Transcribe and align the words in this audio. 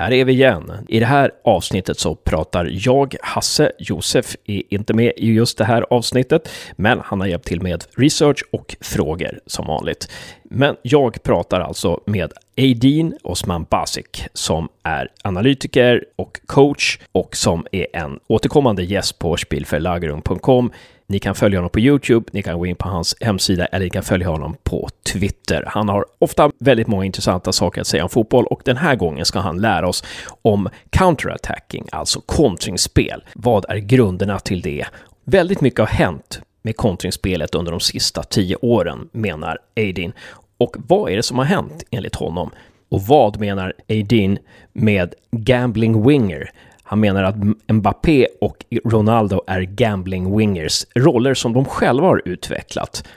Här 0.00 0.12
är 0.12 0.24
vi 0.24 0.32
igen. 0.32 0.72
I 0.88 1.00
det 1.00 1.06
här 1.06 1.30
avsnittet 1.44 1.98
så 1.98 2.14
pratar 2.14 2.68
jag, 2.72 3.16
Hasse. 3.22 3.72
Josef 3.78 4.36
är 4.44 4.62
inte 4.68 4.94
med 4.94 5.12
i 5.16 5.32
just 5.32 5.58
det 5.58 5.64
här 5.64 5.86
avsnittet, 5.90 6.48
men 6.76 7.00
han 7.04 7.20
har 7.20 7.26
hjälpt 7.26 7.46
till 7.46 7.62
med 7.62 7.84
research 7.96 8.44
och 8.52 8.76
frågor 8.80 9.40
som 9.46 9.66
vanligt. 9.66 10.10
Men 10.42 10.76
jag 10.82 11.22
pratar 11.22 11.60
alltså 11.60 12.00
med 12.06 12.32
Aidin 12.56 13.18
Osman 13.22 13.66
Basic 13.70 14.06
som 14.34 14.68
är 14.82 15.08
analytiker 15.22 16.04
och 16.16 16.40
coach 16.46 16.98
och 17.12 17.36
som 17.36 17.66
är 17.72 17.86
en 17.92 18.18
återkommande 18.26 18.82
gäst 18.82 19.18
på 19.18 19.36
spielverlagerung.com 19.36 20.72
ni 21.10 21.18
kan 21.18 21.34
följa 21.34 21.58
honom 21.58 21.70
på 21.70 21.80
YouTube, 21.80 22.30
ni 22.32 22.42
kan 22.42 22.58
gå 22.58 22.66
in 22.66 22.76
på 22.76 22.88
hans 22.88 23.16
hemsida 23.20 23.66
eller 23.66 23.84
ni 23.84 23.90
kan 23.90 24.02
följa 24.02 24.28
honom 24.28 24.56
på 24.62 24.88
Twitter. 25.12 25.64
Han 25.66 25.88
har 25.88 26.04
ofta 26.18 26.50
väldigt 26.58 26.86
många 26.86 27.04
intressanta 27.04 27.52
saker 27.52 27.80
att 27.80 27.86
säga 27.86 28.02
om 28.02 28.10
fotboll 28.10 28.46
och 28.46 28.62
den 28.64 28.76
här 28.76 28.96
gången 28.96 29.24
ska 29.24 29.38
han 29.38 29.60
lära 29.60 29.88
oss 29.88 30.04
om 30.42 30.68
counterattacking, 30.90 31.86
alltså 31.92 32.20
kontringsspel. 32.20 33.24
Vad 33.34 33.64
är 33.68 33.76
grunderna 33.76 34.38
till 34.38 34.60
det? 34.60 34.84
Väldigt 35.24 35.60
mycket 35.60 35.80
har 35.80 35.86
hänt 35.86 36.40
med 36.62 36.76
kontringsspelet 36.76 37.54
under 37.54 37.72
de 37.72 37.80
sista 37.80 38.22
tio 38.22 38.56
åren, 38.56 39.08
menar 39.12 39.58
Aidin. 39.76 40.12
Och 40.58 40.76
vad 40.88 41.12
är 41.12 41.16
det 41.16 41.22
som 41.22 41.38
har 41.38 41.44
hänt 41.44 41.84
enligt 41.90 42.16
honom? 42.16 42.50
Och 42.88 43.02
vad 43.02 43.40
menar 43.40 43.72
Aidin 43.88 44.38
med 44.72 45.14
gambling 45.30 46.06
winger? 46.06 46.50
Han 46.90 47.00
menar 47.00 47.22
att 47.22 47.36
Mbappé 47.72 48.26
och 48.40 48.64
Ronaldo 48.84 49.42
är 49.46 49.60
gambling 49.60 50.36
wingers, 50.38 50.86
roller 50.94 51.34
som 51.34 51.52
de 51.52 51.64
själva 51.64 52.06
har 52.06 52.22
utvecklat. 52.24 53.08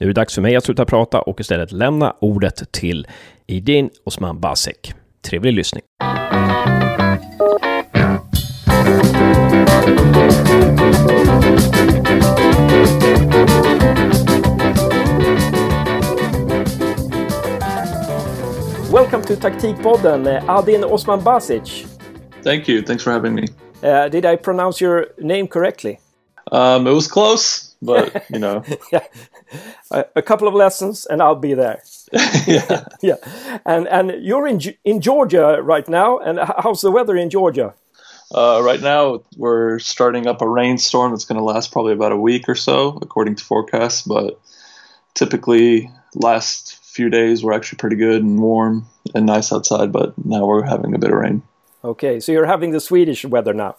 Nu 0.00 0.04
är 0.04 0.08
det 0.08 0.20
dags 0.20 0.34
för 0.34 0.42
mig 0.42 0.56
att 0.56 0.64
sluta 0.64 0.84
prata 0.84 1.20
och 1.20 1.40
istället 1.40 1.72
lämna 1.72 2.16
ordet 2.20 2.72
till 2.72 3.06
Idin 3.46 3.90
Osman 4.04 4.40
Basek. 4.40 4.94
Trevlig 5.28 5.52
lyssning! 5.52 5.82
Welcome 18.92 19.22
to 19.22 19.36
Taktikpodden, 19.36 20.26
Adin 20.46 20.84
Osman 20.84 21.22
Basic. 21.24 21.91
Thank 22.42 22.68
you. 22.68 22.82
Thanks 22.82 23.02
for 23.02 23.12
having 23.12 23.34
me. 23.34 23.48
Uh, 23.82 24.08
did 24.08 24.24
I 24.24 24.36
pronounce 24.36 24.80
your 24.80 25.08
name 25.18 25.48
correctly? 25.48 25.98
Um, 26.50 26.86
it 26.86 26.92
was 26.92 27.08
close, 27.08 27.74
but 27.80 28.24
you 28.30 28.38
know. 28.38 28.64
yeah, 28.92 29.06
a, 29.90 30.04
a, 30.16 30.22
couple 30.22 30.48
of 30.48 30.54
lessons, 30.54 31.06
and 31.06 31.22
I'll 31.22 31.36
be 31.36 31.54
there. 31.54 31.82
yeah, 32.46 32.84
yeah, 33.02 33.16
and 33.64 33.88
and 33.88 34.24
you're 34.24 34.46
in 34.46 34.60
in 34.84 35.00
Georgia 35.00 35.62
right 35.62 35.88
now. 35.88 36.18
And 36.18 36.38
how's 36.38 36.80
the 36.80 36.90
weather 36.90 37.16
in 37.16 37.30
Georgia? 37.30 37.74
Uh, 38.34 38.60
right 38.64 38.80
now, 38.80 39.22
we're 39.36 39.78
starting 39.78 40.26
up 40.26 40.40
a 40.40 40.48
rainstorm 40.48 41.12
that's 41.12 41.26
going 41.26 41.38
to 41.38 41.44
last 41.44 41.70
probably 41.70 41.92
about 41.92 42.12
a 42.12 42.16
week 42.16 42.48
or 42.48 42.54
so, 42.54 42.98
according 43.02 43.36
to 43.36 43.44
forecasts. 43.44 44.02
But 44.02 44.40
typically, 45.14 45.90
last 46.14 46.76
few 46.82 47.08
days 47.08 47.42
were 47.42 47.52
actually 47.52 47.76
pretty 47.76 47.96
good 47.96 48.22
and 48.22 48.40
warm 48.40 48.86
and 49.14 49.26
nice 49.26 49.52
outside. 49.52 49.92
But 49.92 50.14
now 50.24 50.46
we're 50.46 50.66
having 50.66 50.94
a 50.94 50.98
bit 50.98 51.10
of 51.10 51.18
rain. 51.18 51.42
Okay, 51.84 52.20
so 52.20 52.32
you're 52.32 52.46
having 52.46 52.70
the 52.70 52.80
Swedish 52.80 53.24
weather 53.24 53.54
now. 53.54 53.76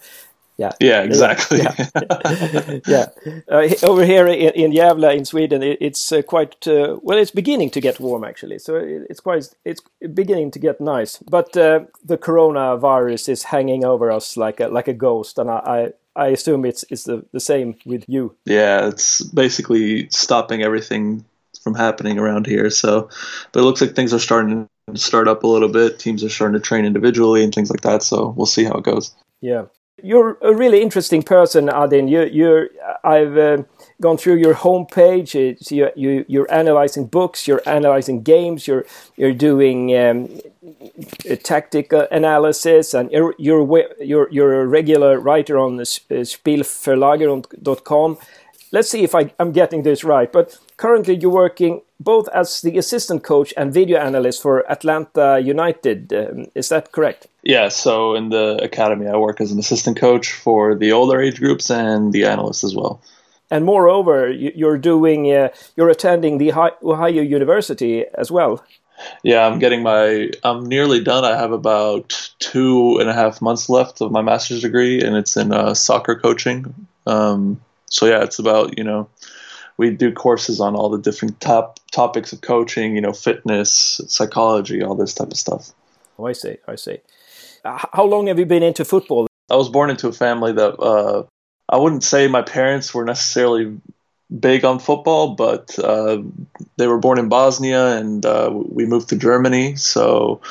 Yeah. 0.57 0.71
Yeah, 0.79 1.01
exactly. 1.01 1.59
Yeah. 1.59 1.75
yeah. 2.87 3.05
Uh, 3.49 3.67
over 3.81 4.05
here 4.05 4.27
in, 4.27 4.51
in 4.53 4.71
Gävle 4.71 5.15
in 5.15 5.25
Sweden, 5.25 5.63
it, 5.63 5.79
it's 5.81 6.11
uh, 6.11 6.21
quite 6.21 6.67
uh, 6.67 6.99
well. 7.01 7.17
It's 7.17 7.31
beginning 7.31 7.71
to 7.71 7.81
get 7.81 7.99
warm 7.99 8.23
actually, 8.23 8.59
so 8.59 8.75
it, 8.75 9.07
it's 9.09 9.19
quite 9.19 9.49
it's 9.65 9.81
beginning 10.13 10.51
to 10.51 10.59
get 10.59 10.79
nice. 10.79 11.17
But 11.17 11.57
uh, 11.57 11.85
the 12.05 12.19
coronavirus 12.19 13.29
is 13.29 13.43
hanging 13.43 13.83
over 13.83 14.11
us 14.11 14.37
like 14.37 14.59
a 14.59 14.67
like 14.67 14.87
a 14.87 14.93
ghost, 14.93 15.39
and 15.39 15.49
I, 15.49 15.91
I, 16.15 16.23
I 16.25 16.27
assume 16.27 16.65
it's 16.65 16.85
it's 16.91 17.05
the, 17.05 17.25
the 17.31 17.39
same 17.39 17.75
with 17.83 18.05
you. 18.07 18.35
Yeah, 18.45 18.89
it's 18.89 19.21
basically 19.21 20.07
stopping 20.09 20.61
everything 20.61 21.25
from 21.63 21.73
happening 21.73 22.19
around 22.19 22.45
here. 22.45 22.69
So, 22.69 23.09
but 23.51 23.61
it 23.61 23.63
looks 23.63 23.81
like 23.81 23.95
things 23.95 24.13
are 24.13 24.19
starting 24.19 24.69
start 24.95 25.27
up 25.27 25.43
a 25.43 25.47
little 25.47 25.69
bit. 25.69 25.99
Teams 25.99 26.23
are 26.23 26.29
starting 26.29 26.53
to 26.53 26.59
train 26.59 26.85
individually 26.85 27.43
and 27.43 27.53
things 27.53 27.69
like 27.69 27.81
that. 27.81 28.01
So 28.03 28.33
we'll 28.35 28.45
see 28.45 28.63
how 28.63 28.75
it 28.75 28.83
goes. 28.83 29.13
Yeah, 29.41 29.65
you're 30.01 30.37
a 30.41 30.53
really 30.53 30.81
interesting 30.81 31.21
person, 31.23 31.69
Adin. 31.69 32.07
You, 32.07 32.23
you're 32.23 32.69
I've 33.03 33.37
uh, 33.37 33.63
gone 34.01 34.17
through 34.17 34.35
your 34.35 34.55
homepage. 34.55 35.35
It's, 35.35 35.71
you, 35.71 35.89
you 35.95 36.25
you're 36.27 36.51
analyzing 36.51 37.05
books. 37.07 37.47
You're 37.47 37.61
analyzing 37.65 38.21
games. 38.23 38.67
You're 38.67 38.85
you're 39.15 39.33
doing 39.33 39.97
um, 39.97 40.41
tactical 41.43 42.07
analysis, 42.11 42.93
and 42.93 43.09
you're 43.11 43.35
you're 43.37 43.65
you're, 44.01 44.29
you're 44.31 44.61
a 44.61 44.67
regular 44.67 45.19
writer 45.19 45.57
on 45.57 45.77
the 45.77 45.83
Spielverlagerung.com. 45.83 48.17
Let's 48.71 48.89
see 48.89 49.03
if 49.03 49.13
I, 49.13 49.31
I'm 49.39 49.51
getting 49.51 49.83
this 49.83 50.03
right. 50.03 50.31
But 50.31 50.57
currently, 50.77 51.15
you're 51.15 51.31
working 51.31 51.81
both 52.03 52.27
as 52.29 52.61
the 52.61 52.77
assistant 52.77 53.23
coach 53.23 53.53
and 53.57 53.73
video 53.73 53.99
analyst 53.99 54.41
for 54.41 54.69
Atlanta 54.71 55.39
United. 55.39 56.13
Um, 56.13 56.45
is 56.55 56.69
that 56.69 56.91
correct? 56.91 57.27
Yeah, 57.43 57.69
so 57.69 58.15
in 58.15 58.29
the 58.29 58.59
academy, 58.61 59.07
I 59.07 59.17
work 59.17 59.41
as 59.41 59.51
an 59.51 59.59
assistant 59.59 59.97
coach 59.97 60.31
for 60.33 60.75
the 60.75 60.91
older 60.91 61.21
age 61.21 61.39
groups 61.39 61.69
and 61.69 62.13
the 62.13 62.25
analysts 62.25 62.63
as 62.63 62.75
well. 62.75 63.01
And 63.51 63.65
moreover, 63.65 64.31
you're 64.31 64.77
doing, 64.77 65.31
uh, 65.31 65.49
you're 65.75 65.89
attending 65.89 66.37
the 66.37 66.53
Ohio 66.53 67.21
University 67.21 68.05
as 68.15 68.31
well. 68.31 68.63
Yeah, 69.21 69.45
I'm 69.45 69.59
getting 69.59 69.83
my, 69.83 70.31
I'm 70.43 70.65
nearly 70.65 71.03
done. 71.03 71.25
I 71.25 71.35
have 71.35 71.51
about 71.51 72.31
two 72.39 72.97
and 72.99 73.09
a 73.09 73.13
half 73.13 73.41
months 73.41 73.69
left 73.69 74.01
of 74.01 74.11
my 74.11 74.21
master's 74.21 74.61
degree, 74.61 75.01
and 75.01 75.15
it's 75.15 75.35
in 75.35 75.51
uh, 75.51 75.73
soccer 75.73 76.15
coaching. 76.15 76.73
Um, 77.05 77.59
so 77.89 78.05
yeah, 78.05 78.23
it's 78.23 78.39
about 78.39 78.77
you 78.77 78.83
know 78.83 79.07
we 79.77 79.91
do 79.91 80.11
courses 80.11 80.59
on 80.59 80.75
all 80.75 80.89
the 80.89 80.99
different 80.99 81.39
top 81.39 81.79
topics 81.91 82.33
of 82.33 82.41
coaching, 82.41 82.95
you 82.95 83.01
know, 83.01 83.13
fitness, 83.13 84.01
psychology, 84.07 84.83
all 84.83 84.95
this 84.95 85.13
type 85.13 85.31
of 85.31 85.37
stuff. 85.37 85.71
Oh, 86.17 86.25
I 86.25 86.33
see. 86.33 86.57
I 86.67 86.75
see. 86.75 86.99
How 87.65 88.03
long 88.03 88.27
have 88.27 88.39
you 88.39 88.45
been 88.45 88.63
into 88.63 88.85
football? 88.85 89.27
I 89.49 89.55
was 89.55 89.69
born 89.69 89.89
into 89.89 90.07
a 90.07 90.13
family 90.13 90.53
that 90.53 90.79
uh, 90.79 91.23
I 91.69 91.77
wouldn't 91.77 92.03
say 92.03 92.27
my 92.27 92.41
parents 92.41 92.93
were 92.93 93.05
necessarily 93.05 93.79
big 94.39 94.65
on 94.65 94.79
football, 94.79 95.35
but 95.35 95.77
uh, 95.79 96.21
they 96.77 96.87
were 96.87 96.97
born 96.97 97.19
in 97.19 97.29
Bosnia 97.29 97.97
and 97.97 98.25
uh, 98.25 98.49
we 98.53 98.85
moved 98.85 99.09
to 99.09 99.15
Germany. 99.15 99.75
So 99.75 100.41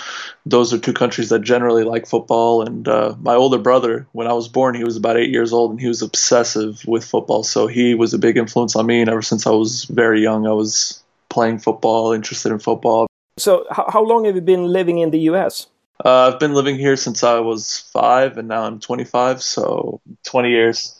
those 0.47 0.73
are 0.73 0.79
two 0.79 0.93
countries 0.93 1.29
that 1.31 1.41
generally 1.41 1.85
like 1.85 2.07
football. 2.07 2.63
And 2.63 2.87
uh, 2.87 3.15
my 3.21 3.35
older 3.35 3.59
brother, 3.59 4.07
when 4.13 4.27
I 4.27 4.33
was 4.33 4.49
born, 4.49 4.75
he 4.75 4.85
was 4.85 4.97
about 4.97 5.17
eight 5.17 5.31
years 5.31 5.53
old 5.53 5.73
and 5.73 5.81
he 5.81 5.89
was 5.89 6.03
obsessive 6.03 6.83
with 6.87 7.05
football. 7.05 7.43
So 7.43 7.67
he 7.67 7.95
was 7.95 8.15
a 8.15 8.19
big 8.19 8.37
influence 8.37 8.77
on 8.77 8.87
me. 8.87 9.01
And 9.01 9.11
ever 9.11 9.23
since 9.23 9.47
I 9.47 9.51
was 9.51 9.85
very 9.85 10.23
young, 10.23 10.47
I 10.47 10.53
was 10.53 11.03
playing 11.29 11.59
football, 11.59 12.13
interested 12.13 12.53
in 12.53 12.59
football. 12.59 13.07
So, 13.39 13.67
how 13.71 14.05
long 14.05 14.27
have 14.27 14.35
you 14.35 14.43
been 14.43 14.67
living 14.67 14.99
in 14.99 15.11
the 15.11 15.21
US? 15.21 15.67
Uh, 16.05 16.31
I've 16.33 16.39
been 16.39 16.53
living 16.53 16.77
here 16.77 16.97
since 16.97 17.25
I 17.25 17.39
was 17.41 17.89
five, 17.93 18.37
and 18.37 18.49
now 18.49 18.65
I'm 18.65 18.79
25, 18.79 19.43
so 19.43 20.01
20 20.25 20.51
years 20.51 20.95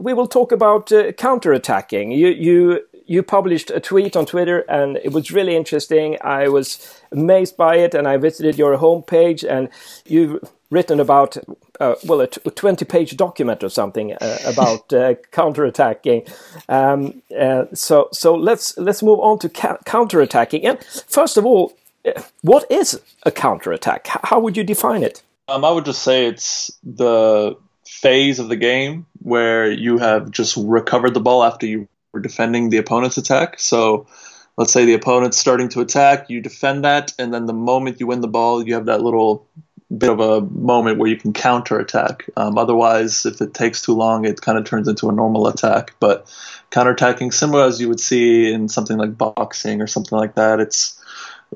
we 0.00 0.14
will 0.14 0.26
talk 0.26 0.52
about 0.52 0.90
uh, 0.92 1.12
counterattacking. 1.12 2.16
You 2.16 2.28
you 2.28 2.80
you 3.06 3.22
published 3.22 3.70
a 3.70 3.80
tweet 3.80 4.16
on 4.16 4.24
Twitter, 4.24 4.60
and 4.68 4.96
it 4.98 5.12
was 5.12 5.30
really 5.30 5.56
interesting. 5.56 6.16
I 6.22 6.48
was 6.48 7.02
amazed 7.12 7.56
by 7.56 7.76
it, 7.76 7.94
and 7.94 8.06
I 8.08 8.16
visited 8.16 8.56
your 8.56 8.78
homepage, 8.78 9.44
and 9.48 9.68
you've 10.06 10.38
written 10.70 11.00
about 11.00 11.36
uh, 11.80 11.94
well 12.04 12.20
a, 12.20 12.26
twenty-page 12.26 13.16
document 13.16 13.62
or 13.62 13.68
something 13.68 14.14
uh, 14.14 14.38
about 14.46 14.92
uh, 14.92 15.14
counterattacking. 15.32 16.32
Um, 16.68 17.22
uh, 17.38 17.64
so 17.74 18.08
so 18.12 18.34
let's 18.34 18.78
let's 18.78 19.02
move 19.02 19.20
on 19.20 19.38
to 19.40 19.48
ca- 19.48 19.78
counterattacking. 19.84 20.64
And 20.64 20.78
first 21.08 21.36
of 21.36 21.44
all, 21.44 21.76
uh, 22.06 22.22
what 22.42 22.64
is 22.70 23.00
a 23.24 23.30
counterattack? 23.30 24.06
How 24.06 24.40
would 24.40 24.56
you 24.56 24.64
define 24.64 25.02
it? 25.02 25.22
Um, 25.48 25.64
I 25.64 25.70
would 25.72 25.84
just 25.84 26.02
say 26.02 26.26
it's 26.26 26.70
the 26.84 27.56
phase 28.00 28.38
of 28.38 28.48
the 28.48 28.56
game 28.56 29.06
where 29.18 29.70
you 29.70 29.98
have 29.98 30.30
just 30.30 30.56
recovered 30.56 31.14
the 31.14 31.20
ball 31.20 31.44
after 31.44 31.66
you 31.66 31.88
were 32.12 32.20
defending 32.20 32.70
the 32.70 32.78
opponent's 32.78 33.18
attack. 33.18 33.60
So 33.60 34.06
let's 34.56 34.72
say 34.72 34.84
the 34.84 34.94
opponent's 34.94 35.38
starting 35.38 35.68
to 35.70 35.80
attack, 35.80 36.30
you 36.30 36.40
defend 36.40 36.84
that, 36.84 37.12
and 37.18 37.32
then 37.32 37.46
the 37.46 37.52
moment 37.52 38.00
you 38.00 38.06
win 38.06 38.20
the 38.20 38.28
ball, 38.28 38.66
you 38.66 38.74
have 38.74 38.86
that 38.86 39.02
little 39.02 39.46
bit 39.96 40.10
of 40.10 40.20
a 40.20 40.40
moment 40.40 40.98
where 40.98 41.10
you 41.10 41.16
can 41.16 41.32
counter 41.32 41.78
attack. 41.78 42.24
Um, 42.36 42.56
otherwise, 42.58 43.26
if 43.26 43.40
it 43.40 43.52
takes 43.52 43.82
too 43.82 43.94
long, 43.94 44.24
it 44.24 44.40
kind 44.40 44.56
of 44.56 44.64
turns 44.64 44.88
into 44.88 45.08
a 45.08 45.12
normal 45.12 45.48
attack. 45.48 45.94
But 45.98 46.32
counterattacking, 46.70 47.34
similar 47.34 47.64
as 47.64 47.80
you 47.80 47.88
would 47.88 48.00
see 48.00 48.52
in 48.52 48.68
something 48.68 48.96
like 48.96 49.18
boxing 49.18 49.82
or 49.82 49.86
something 49.86 50.16
like 50.16 50.36
that, 50.36 50.60
it's 50.60 51.02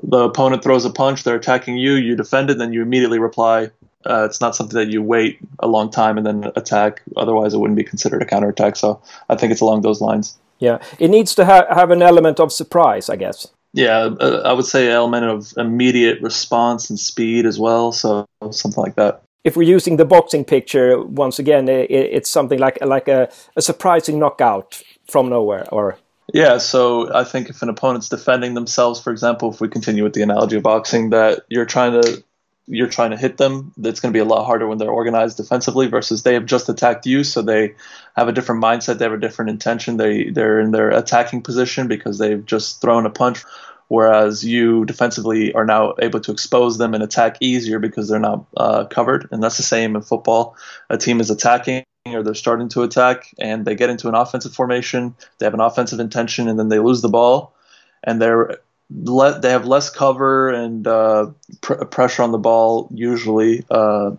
the 0.03 0.25
opponent 0.25 0.63
throws 0.63 0.85
a 0.85 0.89
punch, 0.89 1.23
they're 1.23 1.37
attacking 1.37 1.77
you, 1.77 1.93
you 1.93 2.15
defend 2.15 2.49
it, 2.49 2.57
then 2.57 2.73
you 2.73 2.81
immediately 2.81 3.19
reply 3.19 3.71
uh, 4.05 4.25
it's 4.25 4.41
not 4.41 4.55
something 4.55 4.77
that 4.77 4.91
you 4.91 5.01
wait 5.01 5.39
a 5.59 5.67
long 5.67 5.89
time 5.89 6.17
and 6.17 6.25
then 6.25 6.51
attack. 6.55 7.01
Otherwise, 7.17 7.53
it 7.53 7.59
wouldn't 7.59 7.77
be 7.77 7.83
considered 7.83 8.21
a 8.21 8.25
counterattack. 8.25 8.75
So 8.75 9.01
I 9.29 9.35
think 9.35 9.51
it's 9.51 9.61
along 9.61 9.81
those 9.81 10.01
lines. 10.01 10.37
Yeah, 10.59 10.79
it 10.99 11.09
needs 11.09 11.35
to 11.35 11.45
ha- 11.45 11.67
have 11.69 11.91
an 11.91 12.01
element 12.01 12.39
of 12.39 12.51
surprise, 12.51 13.09
I 13.09 13.17
guess. 13.17 13.47
Yeah, 13.73 14.09
uh, 14.19 14.41
I 14.45 14.53
would 14.53 14.65
say 14.65 14.89
element 14.89 15.25
of 15.25 15.53
immediate 15.57 16.21
response 16.21 16.89
and 16.89 16.97
speed 16.97 17.45
as 17.45 17.59
well. 17.59 17.91
So 17.91 18.25
something 18.51 18.81
like 18.81 18.95
that. 18.95 19.21
If 19.43 19.57
we're 19.57 19.69
using 19.75 19.97
the 19.97 20.05
boxing 20.05 20.45
picture 20.45 21.01
once 21.01 21.39
again, 21.39 21.67
it, 21.67 21.91
it's 21.91 22.29
something 22.29 22.57
like 22.57 22.83
like 22.83 23.07
a, 23.07 23.29
a 23.55 23.61
surprising 23.61 24.17
knockout 24.17 24.81
from 25.07 25.29
nowhere, 25.29 25.67
or 25.71 25.97
yeah, 26.33 26.57
so 26.57 27.13
I 27.13 27.23
think 27.23 27.49
if 27.49 27.61
an 27.61 27.69
opponent's 27.69 28.09
defending 28.09 28.55
themselves, 28.55 28.99
for 28.99 29.11
example, 29.11 29.51
if 29.51 29.61
we 29.61 29.67
continue 29.67 30.03
with 30.03 30.13
the 30.13 30.23
analogy 30.23 30.57
of 30.57 30.63
boxing, 30.63 31.11
that 31.11 31.43
you're 31.49 31.65
trying 31.65 32.01
to 32.01 32.23
you're 32.67 32.89
trying 32.89 33.11
to 33.11 33.17
hit 33.17 33.37
them, 33.37 33.73
that's 33.77 33.99
going 33.99 34.11
to 34.11 34.17
be 34.17 34.21
a 34.21 34.25
lot 34.25 34.45
harder 34.45 34.67
when 34.67 34.77
they're 34.77 34.89
organized 34.89 35.37
defensively 35.37 35.87
versus 35.87 36.23
they 36.23 36.33
have 36.33 36.45
just 36.45 36.69
attacked 36.69 37.05
you, 37.05 37.23
so 37.23 37.41
they 37.41 37.75
have 38.15 38.27
a 38.27 38.31
different 38.31 38.63
mindset, 38.63 38.97
they 38.97 39.05
have 39.05 39.13
a 39.13 39.19
different 39.19 39.51
intention. 39.51 39.97
They 39.97 40.29
they're 40.29 40.59
in 40.59 40.71
their 40.71 40.89
attacking 40.89 41.43
position 41.43 41.87
because 41.87 42.17
they've 42.17 42.45
just 42.45 42.81
thrown 42.81 43.05
a 43.05 43.09
punch, 43.09 43.43
whereas 43.87 44.43
you 44.43 44.85
defensively 44.85 45.53
are 45.53 45.65
now 45.65 45.93
able 45.99 46.19
to 46.21 46.31
expose 46.31 46.77
them 46.77 46.93
and 46.93 47.03
attack 47.03 47.37
easier 47.39 47.79
because 47.79 48.09
they're 48.09 48.19
not 48.19 48.45
uh, 48.57 48.85
covered. 48.85 49.27
And 49.31 49.43
that's 49.43 49.57
the 49.57 49.63
same 49.63 49.95
in 49.95 50.01
football. 50.01 50.55
A 50.89 50.97
team 50.97 51.19
is 51.19 51.29
attacking 51.29 51.83
or 52.07 52.23
they're 52.23 52.35
starting 52.35 52.69
to 52.69 52.83
attack 52.83 53.33
and 53.39 53.65
they 53.65 53.75
get 53.75 53.89
into 53.89 54.07
an 54.07 54.15
offensive 54.15 54.53
formation, 54.53 55.15
they 55.39 55.45
have 55.45 55.55
an 55.55 55.59
offensive 55.59 55.99
intention, 55.99 56.47
and 56.47 56.59
then 56.59 56.69
they 56.69 56.79
lose 56.79 57.01
the 57.01 57.09
ball, 57.09 57.55
and 58.03 58.21
they're 58.21 58.57
let 58.89 59.41
they 59.41 59.49
have 59.49 59.65
less 59.65 59.89
cover 59.89 60.49
and 60.49 60.87
uh, 60.87 61.31
pr- 61.61 61.85
pressure 61.85 62.23
on 62.23 62.31
the 62.31 62.37
ball 62.37 62.87
usually 62.93 63.65
uh, 63.71 64.11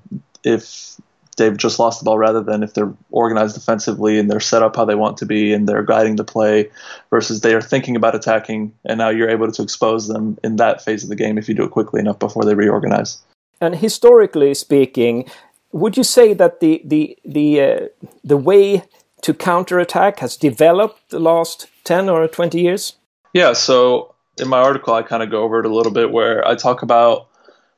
if 0.45 0.97
they've 1.37 1.57
just 1.57 1.79
lost 1.79 2.01
the 2.01 2.05
ball 2.05 2.19
rather 2.19 2.43
than 2.43 2.63
if 2.63 2.75
they're 2.75 2.93
organized 3.11 3.55
defensively 3.55 4.19
and 4.19 4.31
they're 4.31 4.41
set 4.41 4.63
up 4.63 4.77
how 4.77 4.85
they 4.85 4.95
want 4.95 5.19
to 5.19 5.27
be 5.27 5.53
and 5.53 5.69
they're 5.69 5.83
guiding 5.83 6.17
the 6.17 6.25
play 6.25 6.71
versus 7.11 7.43
they 7.43 7.55
are 7.55 7.61
thinking 7.61 7.95
about 7.95 8.15
attacking 8.15 8.73
and 8.85 8.99
now 8.99 9.09
you're 9.09 9.29
able 9.29 9.51
to 9.51 9.63
expose 9.63 10.09
them 10.09 10.39
in 10.43 10.57
that 10.57 10.83
phase 10.83 11.03
of 11.03 11.09
the 11.09 11.17
game 11.17 11.39
if 11.39 11.49
you 11.49 11.55
do 11.55 11.65
it 11.65 11.71
quickly 11.71 12.01
enough 12.01 12.19
before 12.19 12.45
they 12.45 12.55
reorganize. 12.55 13.19
And 13.61 13.77
historically 13.77 14.55
speaking, 14.55 15.29
would 15.73 15.97
you 15.97 16.05
say 16.05 16.35
that 16.35 16.61
the 16.61 16.83
the 16.85 17.19
the 17.25 17.61
uh, 17.61 17.81
the 18.25 18.37
way 18.37 18.85
to 19.23 19.35
counterattack 19.35 20.21
has 20.21 20.37
developed 20.37 21.11
the 21.11 21.19
last 21.19 21.69
10 21.85 22.09
or 22.09 22.29
20 22.29 22.61
years? 22.61 22.97
Yeah, 23.33 23.55
so 23.55 24.15
in 24.39 24.49
my 24.49 24.59
article 24.59 24.95
I 24.95 25.03
kind 25.03 25.23
of 25.23 25.31
go 25.31 25.43
over 25.43 25.61
it 25.61 25.67
a 25.67 25.75
little 25.75 25.93
bit 25.93 26.11
where 26.11 26.47
I 26.47 26.55
talk 26.55 26.83
about 26.83 27.29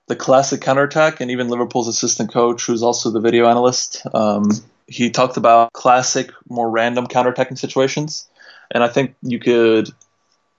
the 0.07 0.17
classic 0.17 0.61
counterattack 0.61 1.21
and 1.21 1.31
even 1.31 1.49
Liverpool's 1.49 1.89
assistant 1.89 2.33
coach 2.33 2.65
who's 2.67 2.83
also 2.83 3.11
the 3.11 3.21
video 3.21 3.47
analyst. 3.47 4.03
Um, 4.15 4.51
he 4.87 5.11
talked 5.11 5.37
about 5.37 5.73
classic 5.73 6.33
more 6.49 6.69
random 6.71 7.07
counterattacking 7.07 7.59
situations. 7.59 8.29
And 8.71 8.83
I 8.83 8.89
think 8.89 9.15
you 9.23 9.39
could 9.39 9.91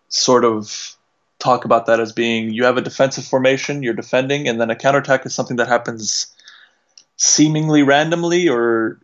sort 0.08 0.46
of 0.46 0.96
talk 1.40 1.66
about 1.66 1.88
that 1.88 2.00
as 2.00 2.12
being 2.12 2.52
you 2.52 2.66
have 2.66 2.78
a 2.78 2.82
defensive 2.82 3.26
formation, 3.26 3.82
you're 3.82 3.94
defending, 3.94 4.48
and 4.48 4.62
then 4.62 4.70
a 4.70 4.76
counterattack 4.76 5.26
is 5.26 5.34
something 5.34 5.58
that 5.58 5.68
happens 5.68 6.28
seemingly 7.18 7.84
randomly 7.84 8.50
or 8.50 9.00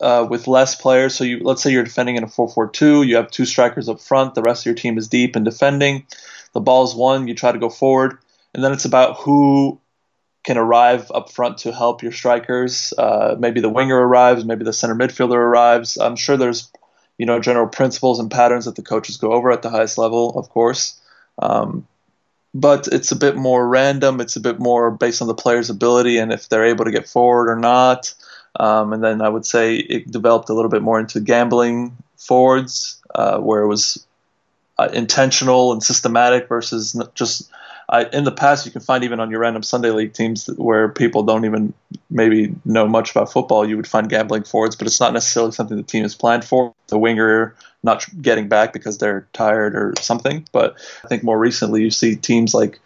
uh, 0.00 0.26
with 0.28 0.46
less 0.46 0.74
players. 0.74 1.14
So 1.14 1.24
you 1.24 1.40
let's 1.40 1.62
say 1.62 1.70
you're 1.70 1.84
defending 1.84 2.16
in 2.16 2.22
a 2.22 2.28
4-4-2, 2.28 3.06
you 3.06 3.16
have 3.16 3.30
two 3.30 3.46
strikers 3.46 3.88
up 3.88 4.00
front, 4.00 4.34
the 4.34 4.42
rest 4.42 4.62
of 4.62 4.66
your 4.66 4.74
team 4.74 4.98
is 4.98 5.08
deep 5.08 5.36
and 5.36 5.44
defending. 5.44 6.06
The 6.52 6.60
ball's 6.60 6.94
won, 6.94 7.28
you 7.28 7.34
try 7.34 7.52
to 7.52 7.58
go 7.58 7.68
forward, 7.68 8.18
and 8.54 8.64
then 8.64 8.72
it's 8.72 8.84
about 8.84 9.18
who 9.18 9.80
can 10.44 10.56
arrive 10.56 11.10
up 11.12 11.30
front 11.30 11.58
to 11.58 11.72
help 11.72 12.02
your 12.02 12.12
strikers. 12.12 12.94
Uh, 12.96 13.34
maybe 13.38 13.60
the 13.60 13.68
winger 13.68 13.96
arrives, 13.96 14.44
maybe 14.44 14.64
the 14.64 14.72
center 14.72 14.94
midfielder 14.94 15.34
arrives. 15.34 15.98
I'm 15.98 16.16
sure 16.16 16.36
there's 16.36 16.70
you 17.18 17.26
know 17.26 17.40
general 17.40 17.66
principles 17.66 18.20
and 18.20 18.30
patterns 18.30 18.66
that 18.66 18.76
the 18.76 18.82
coaches 18.82 19.16
go 19.16 19.32
over 19.32 19.50
at 19.50 19.62
the 19.62 19.70
highest 19.70 19.98
level, 19.98 20.38
of 20.38 20.48
course. 20.48 21.00
Um, 21.38 21.86
but 22.54 22.88
it's 22.88 23.12
a 23.12 23.16
bit 23.16 23.36
more 23.36 23.68
random. 23.68 24.20
It's 24.20 24.36
a 24.36 24.40
bit 24.40 24.58
more 24.58 24.90
based 24.90 25.20
on 25.20 25.28
the 25.28 25.34
player's 25.34 25.68
ability 25.68 26.16
and 26.16 26.32
if 26.32 26.48
they're 26.48 26.64
able 26.64 26.86
to 26.86 26.90
get 26.90 27.06
forward 27.06 27.50
or 27.50 27.56
not. 27.56 28.14
Um, 28.58 28.92
and 28.92 29.02
then 29.02 29.20
I 29.20 29.28
would 29.28 29.46
say 29.46 29.76
it 29.76 30.10
developed 30.10 30.48
a 30.48 30.54
little 30.54 30.70
bit 30.70 30.82
more 30.82 30.98
into 30.98 31.20
gambling 31.20 31.96
forwards, 32.16 33.00
uh, 33.14 33.38
where 33.38 33.62
it 33.62 33.68
was 33.68 34.06
uh, 34.78 34.88
intentional 34.92 35.72
and 35.72 35.82
systematic 35.82 36.48
versus 36.48 37.00
just 37.14 37.50
I, 37.88 38.04
in 38.04 38.24
the 38.24 38.32
past, 38.32 38.66
you 38.66 38.72
can 38.72 38.80
find 38.80 39.04
even 39.04 39.20
on 39.20 39.30
your 39.30 39.40
random 39.40 39.62
Sunday 39.62 39.90
league 39.90 40.12
teams 40.12 40.46
where 40.56 40.88
people 40.88 41.22
don't 41.22 41.44
even 41.44 41.72
maybe 42.10 42.54
know 42.64 42.88
much 42.88 43.12
about 43.12 43.30
football, 43.30 43.68
you 43.68 43.76
would 43.76 43.86
find 43.86 44.08
gambling 44.08 44.42
forwards, 44.42 44.74
but 44.74 44.88
it's 44.88 44.98
not 44.98 45.12
necessarily 45.12 45.52
something 45.52 45.76
the 45.76 45.84
team 45.84 46.02
has 46.02 46.14
planned 46.14 46.44
for. 46.44 46.74
The 46.88 46.98
winger 46.98 47.54
not 47.84 48.04
getting 48.20 48.48
back 48.48 48.72
because 48.72 48.98
they're 48.98 49.28
tired 49.32 49.76
or 49.76 49.94
something. 50.00 50.46
But 50.50 50.76
I 51.04 51.08
think 51.08 51.22
more 51.22 51.38
recently, 51.38 51.82
you 51.82 51.90
see 51.90 52.16
teams 52.16 52.54
like 52.54 52.80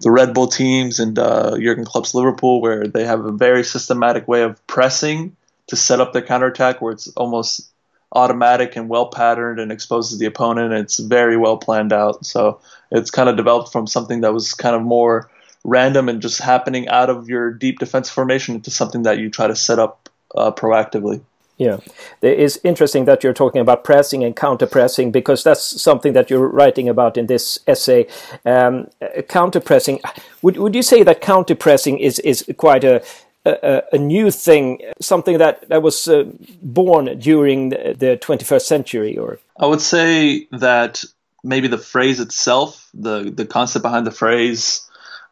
the 0.00 0.10
Red 0.10 0.34
Bull 0.34 0.46
teams 0.46 1.00
and 1.00 1.18
uh, 1.18 1.58
Jurgen 1.58 1.84
Klopp's 1.84 2.14
Liverpool, 2.14 2.60
where 2.60 2.86
they 2.86 3.04
have 3.04 3.24
a 3.24 3.32
very 3.32 3.64
systematic 3.64 4.28
way 4.28 4.42
of 4.42 4.64
pressing 4.66 5.36
to 5.68 5.76
set 5.76 6.00
up 6.00 6.12
their 6.12 6.22
counterattack, 6.22 6.80
where 6.80 6.92
it's 6.92 7.08
almost 7.08 7.70
automatic 8.12 8.76
and 8.76 8.88
well 8.88 9.06
patterned 9.08 9.60
and 9.60 9.70
exposes 9.70 10.18
the 10.18 10.26
opponent. 10.26 10.72
And 10.72 10.82
it's 10.82 10.98
very 10.98 11.36
well 11.36 11.58
planned 11.58 11.92
out. 11.92 12.24
So 12.24 12.60
it's 12.90 13.10
kind 13.10 13.28
of 13.28 13.36
developed 13.36 13.72
from 13.72 13.86
something 13.86 14.22
that 14.22 14.32
was 14.32 14.54
kind 14.54 14.74
of 14.74 14.82
more 14.82 15.30
random 15.64 16.08
and 16.08 16.22
just 16.22 16.40
happening 16.40 16.88
out 16.88 17.10
of 17.10 17.28
your 17.28 17.52
deep 17.52 17.78
defense 17.78 18.08
formation 18.08 18.54
into 18.54 18.70
something 18.70 19.02
that 19.02 19.18
you 19.18 19.30
try 19.30 19.46
to 19.46 19.56
set 19.56 19.78
up 19.78 20.08
uh, 20.34 20.52
proactively. 20.52 21.20
Yeah, 21.58 21.78
it 22.22 22.38
is 22.38 22.60
interesting 22.62 23.04
that 23.06 23.24
you're 23.24 23.34
talking 23.34 23.60
about 23.60 23.82
pressing 23.82 24.22
and 24.22 24.34
counter 24.34 24.66
pressing 24.66 25.10
because 25.10 25.42
that's 25.42 25.82
something 25.82 26.12
that 26.12 26.30
you're 26.30 26.48
writing 26.48 26.88
about 26.88 27.16
in 27.18 27.26
this 27.26 27.58
essay. 27.66 28.06
Um, 28.44 28.86
counter 29.28 29.60
pressing. 29.60 30.00
Would 30.42 30.56
would 30.56 30.76
you 30.76 30.82
say 30.82 31.02
that 31.02 31.20
counter 31.20 31.56
pressing 31.56 31.98
is 31.98 32.20
is 32.20 32.44
quite 32.56 32.84
a 32.84 33.02
a, 33.44 33.82
a, 33.92 33.98
new 33.98 34.30
thing, 34.30 34.80
something 35.00 35.38
that, 35.38 35.68
that 35.68 35.82
was 35.82 36.06
uh, 36.06 36.24
born 36.60 37.18
during 37.18 37.70
the, 37.70 37.94
the 37.96 38.18
21st 38.20 38.62
century, 38.62 39.16
or 39.16 39.38
I 39.58 39.66
would 39.66 39.80
say 39.80 40.46
that 40.52 41.02
maybe 41.42 41.68
the 41.68 41.78
phrase 41.78 42.20
itself, 42.20 42.88
the 42.94 43.30
the 43.30 43.46
concept 43.46 43.82
behind 43.82 44.06
the 44.06 44.12
phrase, 44.12 44.87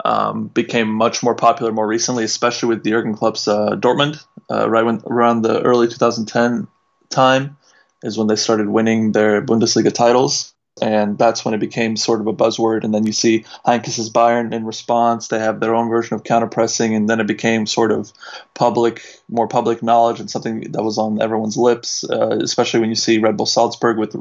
um, 0.06 0.46
became 0.48 0.88
much 0.88 1.22
more 1.22 1.34
popular 1.34 1.72
more 1.72 1.86
recently, 1.86 2.24
especially 2.24 2.68
with 2.68 2.84
the 2.84 2.90
Jurgen 2.90 3.14
Klopp's 3.14 3.48
uh, 3.48 3.70
Dortmund, 3.76 4.24
uh, 4.50 4.68
right 4.70 4.84
when 4.84 5.02
around 5.06 5.42
the 5.42 5.60
early 5.62 5.88
2010 5.88 6.68
time 7.10 7.56
is 8.02 8.16
when 8.16 8.26
they 8.26 8.36
started 8.36 8.68
winning 8.68 9.12
their 9.12 9.42
Bundesliga 9.42 9.92
titles 9.92 10.54
and 10.82 11.16
that's 11.16 11.44
when 11.44 11.54
it 11.54 11.60
became 11.60 11.96
sort 11.96 12.20
of 12.20 12.26
a 12.26 12.34
buzzword. 12.34 12.84
And 12.84 12.94
then 12.94 13.06
you 13.06 13.12
see 13.12 13.44
Heynckes' 13.66 14.10
Bayern 14.10 14.52
in 14.52 14.64
response; 14.64 15.28
they 15.28 15.38
have 15.38 15.60
their 15.60 15.74
own 15.74 15.88
version 15.88 16.14
of 16.14 16.24
counterpressing, 16.24 16.94
and 16.94 17.08
then 17.08 17.20
it 17.20 17.26
became 17.26 17.66
sort 17.66 17.92
of 17.92 18.12
public, 18.54 19.02
more 19.28 19.48
public 19.48 19.82
knowledge 19.82 20.20
and 20.20 20.30
something 20.30 20.72
that 20.72 20.82
was 20.82 20.98
on 20.98 21.20
everyone's 21.20 21.56
lips. 21.56 22.04
Uh, 22.08 22.38
especially 22.42 22.80
when 22.80 22.90
you 22.90 22.96
see 22.96 23.18
Red 23.18 23.36
Bull 23.36 23.46
Salzburg 23.46 23.98
with 23.98 24.16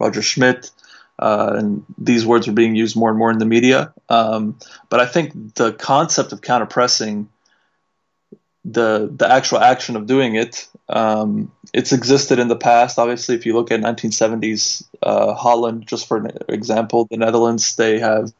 Roger 0.00 0.22
Schmidt. 0.22 0.70
Uh, 1.20 1.52
and 1.58 1.84
these 1.98 2.24
words 2.26 2.48
are 2.48 2.52
being 2.52 2.74
used 2.74 2.96
more 2.96 3.10
and 3.10 3.18
more 3.18 3.30
in 3.30 3.38
the 3.38 3.44
media. 3.44 3.92
Um, 4.08 4.58
but 4.88 5.00
I 5.00 5.06
think 5.06 5.54
the 5.54 5.72
concept 5.72 6.32
of 6.32 6.40
counter 6.40 6.66
pressing, 6.66 7.28
the 8.64 9.10
the 9.14 9.30
actual 9.30 9.58
action 9.58 9.96
of 9.96 10.06
doing 10.06 10.34
it, 10.34 10.66
um, 10.88 11.52
it's 11.74 11.92
existed 11.92 12.38
in 12.38 12.48
the 12.48 12.56
past. 12.56 12.98
Obviously, 12.98 13.34
if 13.34 13.44
you 13.44 13.54
look 13.54 13.70
at 13.70 13.80
1970s 13.80 14.82
uh, 15.02 15.34
Holland, 15.34 15.86
just 15.86 16.08
for 16.08 16.16
an 16.16 16.30
example, 16.48 17.06
the 17.10 17.18
Netherlands, 17.18 17.76
they 17.76 17.98
have 17.98 18.32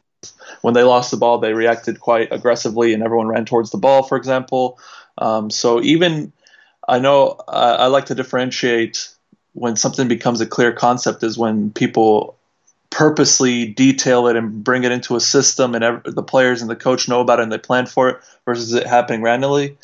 when 0.61 0.73
they 0.73 0.83
lost 0.83 1.11
the 1.11 1.17
ball, 1.17 1.37
they 1.37 1.53
reacted 1.53 1.99
quite 1.99 2.31
aggressively, 2.31 2.93
and 2.93 3.03
everyone 3.03 3.27
ran 3.27 3.45
towards 3.45 3.69
the 3.69 3.77
ball. 3.77 4.03
For 4.03 4.17
example, 4.17 4.79
um, 5.19 5.51
so 5.51 5.81
even 5.81 6.33
I 6.87 6.99
know 6.99 7.39
I, 7.47 7.73
I 7.73 7.87
like 7.87 8.07
to 8.07 8.15
differentiate 8.15 9.09
when 9.53 9.75
something 9.75 10.07
becomes 10.07 10.41
a 10.41 10.45
clear 10.45 10.71
concept 10.71 11.23
is 11.23 11.37
when 11.37 11.71
people 11.71 12.37
purposely 12.91 13.65
detail 13.65 14.27
it 14.27 14.35
and 14.35 14.63
bring 14.63 14.83
it 14.83 14.91
into 14.91 15.15
a 15.15 15.19
system 15.19 15.73
and 15.73 16.03
the 16.03 16.21
players 16.21 16.61
and 16.61 16.69
the 16.69 16.75
coach 16.75 17.07
know 17.07 17.21
about 17.21 17.39
it 17.39 17.43
and 17.43 17.51
they 17.51 17.57
plan 17.57 17.87
for 17.87 18.09
it 18.09 18.17
versus 18.45 18.73
it 18.73 18.85
happening 18.85 19.23
randomly. 19.23 19.77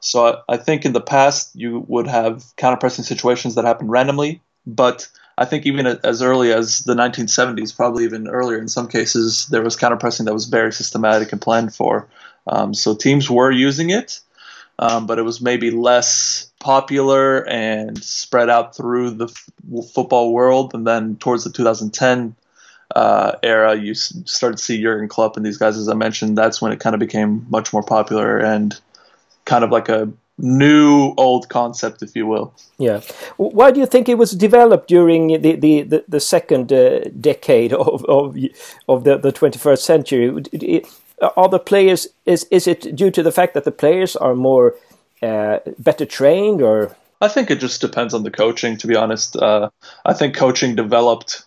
So 0.00 0.26
I, 0.26 0.54
I 0.54 0.56
think 0.56 0.86
in 0.86 0.92
the 0.92 1.00
past 1.00 1.50
you 1.54 1.84
would 1.88 2.06
have 2.06 2.44
counterpressing 2.56 3.04
situations 3.04 3.56
that 3.56 3.64
happen 3.64 3.88
randomly, 3.88 4.40
but 4.66 5.08
I 5.36 5.44
think 5.44 5.66
even 5.66 5.86
as 5.86 6.22
early 6.22 6.52
as 6.52 6.80
the 6.80 6.94
1970s, 6.94 7.74
probably 7.74 8.04
even 8.04 8.28
earlier 8.28 8.58
in 8.58 8.68
some 8.68 8.88
cases, 8.88 9.46
there 9.46 9.62
was 9.62 9.76
counterpressing 9.76 10.26
that 10.26 10.34
was 10.34 10.46
very 10.46 10.72
systematic 10.72 11.32
and 11.32 11.40
planned 11.40 11.74
for. 11.74 12.08
Um, 12.46 12.74
so 12.74 12.94
teams 12.94 13.28
were 13.28 13.50
using 13.50 13.90
it, 13.90 14.20
um, 14.78 15.06
but 15.06 15.18
it 15.18 15.22
was 15.22 15.40
maybe 15.40 15.70
less 15.70 16.49
popular 16.60 17.48
and 17.48 18.02
spread 18.02 18.48
out 18.48 18.76
through 18.76 19.10
the 19.10 19.26
f- 19.26 19.50
football 19.92 20.32
world. 20.32 20.72
And 20.72 20.86
then 20.86 21.16
towards 21.16 21.42
the 21.42 21.50
2010 21.50 22.36
uh, 22.94 23.32
era, 23.42 23.74
you 23.74 23.94
started 23.94 24.58
to 24.58 24.64
see 24.64 24.80
Jurgen 24.80 25.08
Klopp 25.08 25.36
and 25.36 25.44
these 25.44 25.58
guys, 25.58 25.76
as 25.76 25.88
I 25.88 25.94
mentioned. 25.94 26.38
That's 26.38 26.62
when 26.62 26.70
it 26.70 26.78
kind 26.78 26.94
of 26.94 27.00
became 27.00 27.46
much 27.50 27.72
more 27.72 27.82
popular 27.82 28.38
and 28.38 28.78
kind 29.46 29.64
of 29.64 29.70
like 29.70 29.88
a 29.88 30.12
new 30.38 31.14
old 31.16 31.48
concept, 31.48 32.02
if 32.02 32.14
you 32.14 32.26
will. 32.26 32.52
Yeah. 32.78 33.00
Why 33.36 33.70
do 33.70 33.80
you 33.80 33.86
think 33.86 34.08
it 34.08 34.18
was 34.18 34.32
developed 34.32 34.88
during 34.88 35.28
the 35.28 35.56
the, 35.56 35.82
the, 35.82 36.04
the 36.08 36.20
second 36.20 36.72
uh, 36.72 37.00
decade 37.20 37.72
of 37.72 38.04
of, 38.04 38.36
of 38.88 39.04
the, 39.04 39.18
the 39.18 39.32
21st 39.32 39.78
century? 39.78 40.84
Are 41.36 41.48
the 41.48 41.58
players 41.58 42.08
is 42.26 42.44
is 42.50 42.66
it 42.66 42.96
due 42.96 43.10
to 43.10 43.22
the 43.22 43.32
fact 43.32 43.54
that 43.54 43.64
the 43.64 43.72
players 43.72 44.16
are 44.16 44.34
more 44.34 44.74
uh, 45.22 45.58
better 45.78 46.06
trained 46.06 46.62
or? 46.62 46.96
I 47.20 47.28
think 47.28 47.50
it 47.50 47.60
just 47.60 47.80
depends 47.80 48.14
on 48.14 48.22
the 48.22 48.30
coaching. 48.30 48.76
To 48.78 48.86
be 48.86 48.96
honest, 48.96 49.36
uh, 49.36 49.70
I 50.04 50.14
think 50.14 50.34
coaching 50.34 50.74
developed 50.74 51.44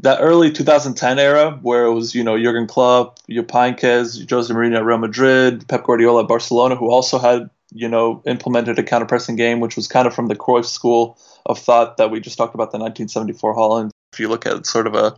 that 0.00 0.18
early 0.20 0.52
2010 0.52 1.18
era 1.18 1.58
where 1.62 1.84
it 1.84 1.94
was, 1.94 2.14
you 2.14 2.22
know, 2.22 2.38
Jurgen 2.38 2.66
Klopp, 2.66 3.18
Heynckes, 3.28 4.28
Jose 4.28 4.52
Mourinho 4.52 4.76
at 4.76 4.84
Real 4.84 4.98
Madrid, 4.98 5.66
Pep 5.68 5.84
Guardiola 5.84 6.22
at 6.22 6.28
Barcelona, 6.28 6.76
who 6.76 6.90
also 6.90 7.18
had, 7.18 7.48
you 7.72 7.88
know, 7.88 8.22
implemented 8.26 8.78
a 8.78 8.82
counter-pressing 8.82 9.36
game, 9.36 9.60
which 9.60 9.76
was 9.76 9.88
kind 9.88 10.06
of 10.06 10.14
from 10.14 10.26
the 10.26 10.36
Cruyff 10.36 10.66
school 10.66 11.18
of 11.46 11.58
thought 11.58 11.96
that 11.96 12.10
we 12.10 12.20
just 12.20 12.36
talked 12.36 12.54
about 12.54 12.72
the 12.72 12.78
1974 12.78 13.54
Holland. 13.54 13.90
If 14.12 14.20
you 14.20 14.28
look 14.28 14.44
at 14.44 14.66
sort 14.66 14.86
of 14.86 14.94
a 14.94 15.16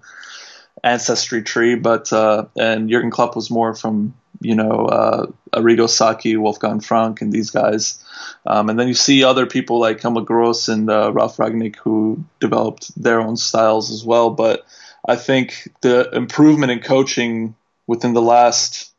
ancestry 0.84 1.42
tree, 1.42 1.74
but 1.74 2.12
uh, 2.12 2.46
and 2.56 2.88
Jurgen 2.88 3.10
Klopp 3.10 3.34
was 3.34 3.50
more 3.50 3.74
from 3.74 4.14
you 4.40 4.54
know 4.54 4.86
uh, 4.86 5.26
Arrigo 5.52 5.88
Sacchi, 5.88 6.36
Wolfgang 6.36 6.80
Frank, 6.80 7.20
and 7.20 7.32
these 7.32 7.50
guys. 7.50 8.02
Um, 8.46 8.68
and 8.68 8.78
then 8.78 8.88
you 8.88 8.94
see 8.94 9.24
other 9.24 9.46
people 9.46 9.80
like 9.80 10.00
Helmut 10.00 10.26
Gross 10.26 10.68
and 10.68 10.90
uh, 10.90 11.12
Ralf 11.12 11.36
Rangnick 11.36 11.76
who 11.76 12.24
developed 12.40 12.90
their 13.00 13.20
own 13.20 13.36
styles 13.36 13.90
as 13.90 14.04
well. 14.04 14.30
But 14.30 14.66
I 15.06 15.16
think 15.16 15.68
the 15.80 16.10
improvement 16.10 16.72
in 16.72 16.80
coaching 16.80 17.54
within 17.86 18.14
the 18.14 18.22
last 18.22 18.92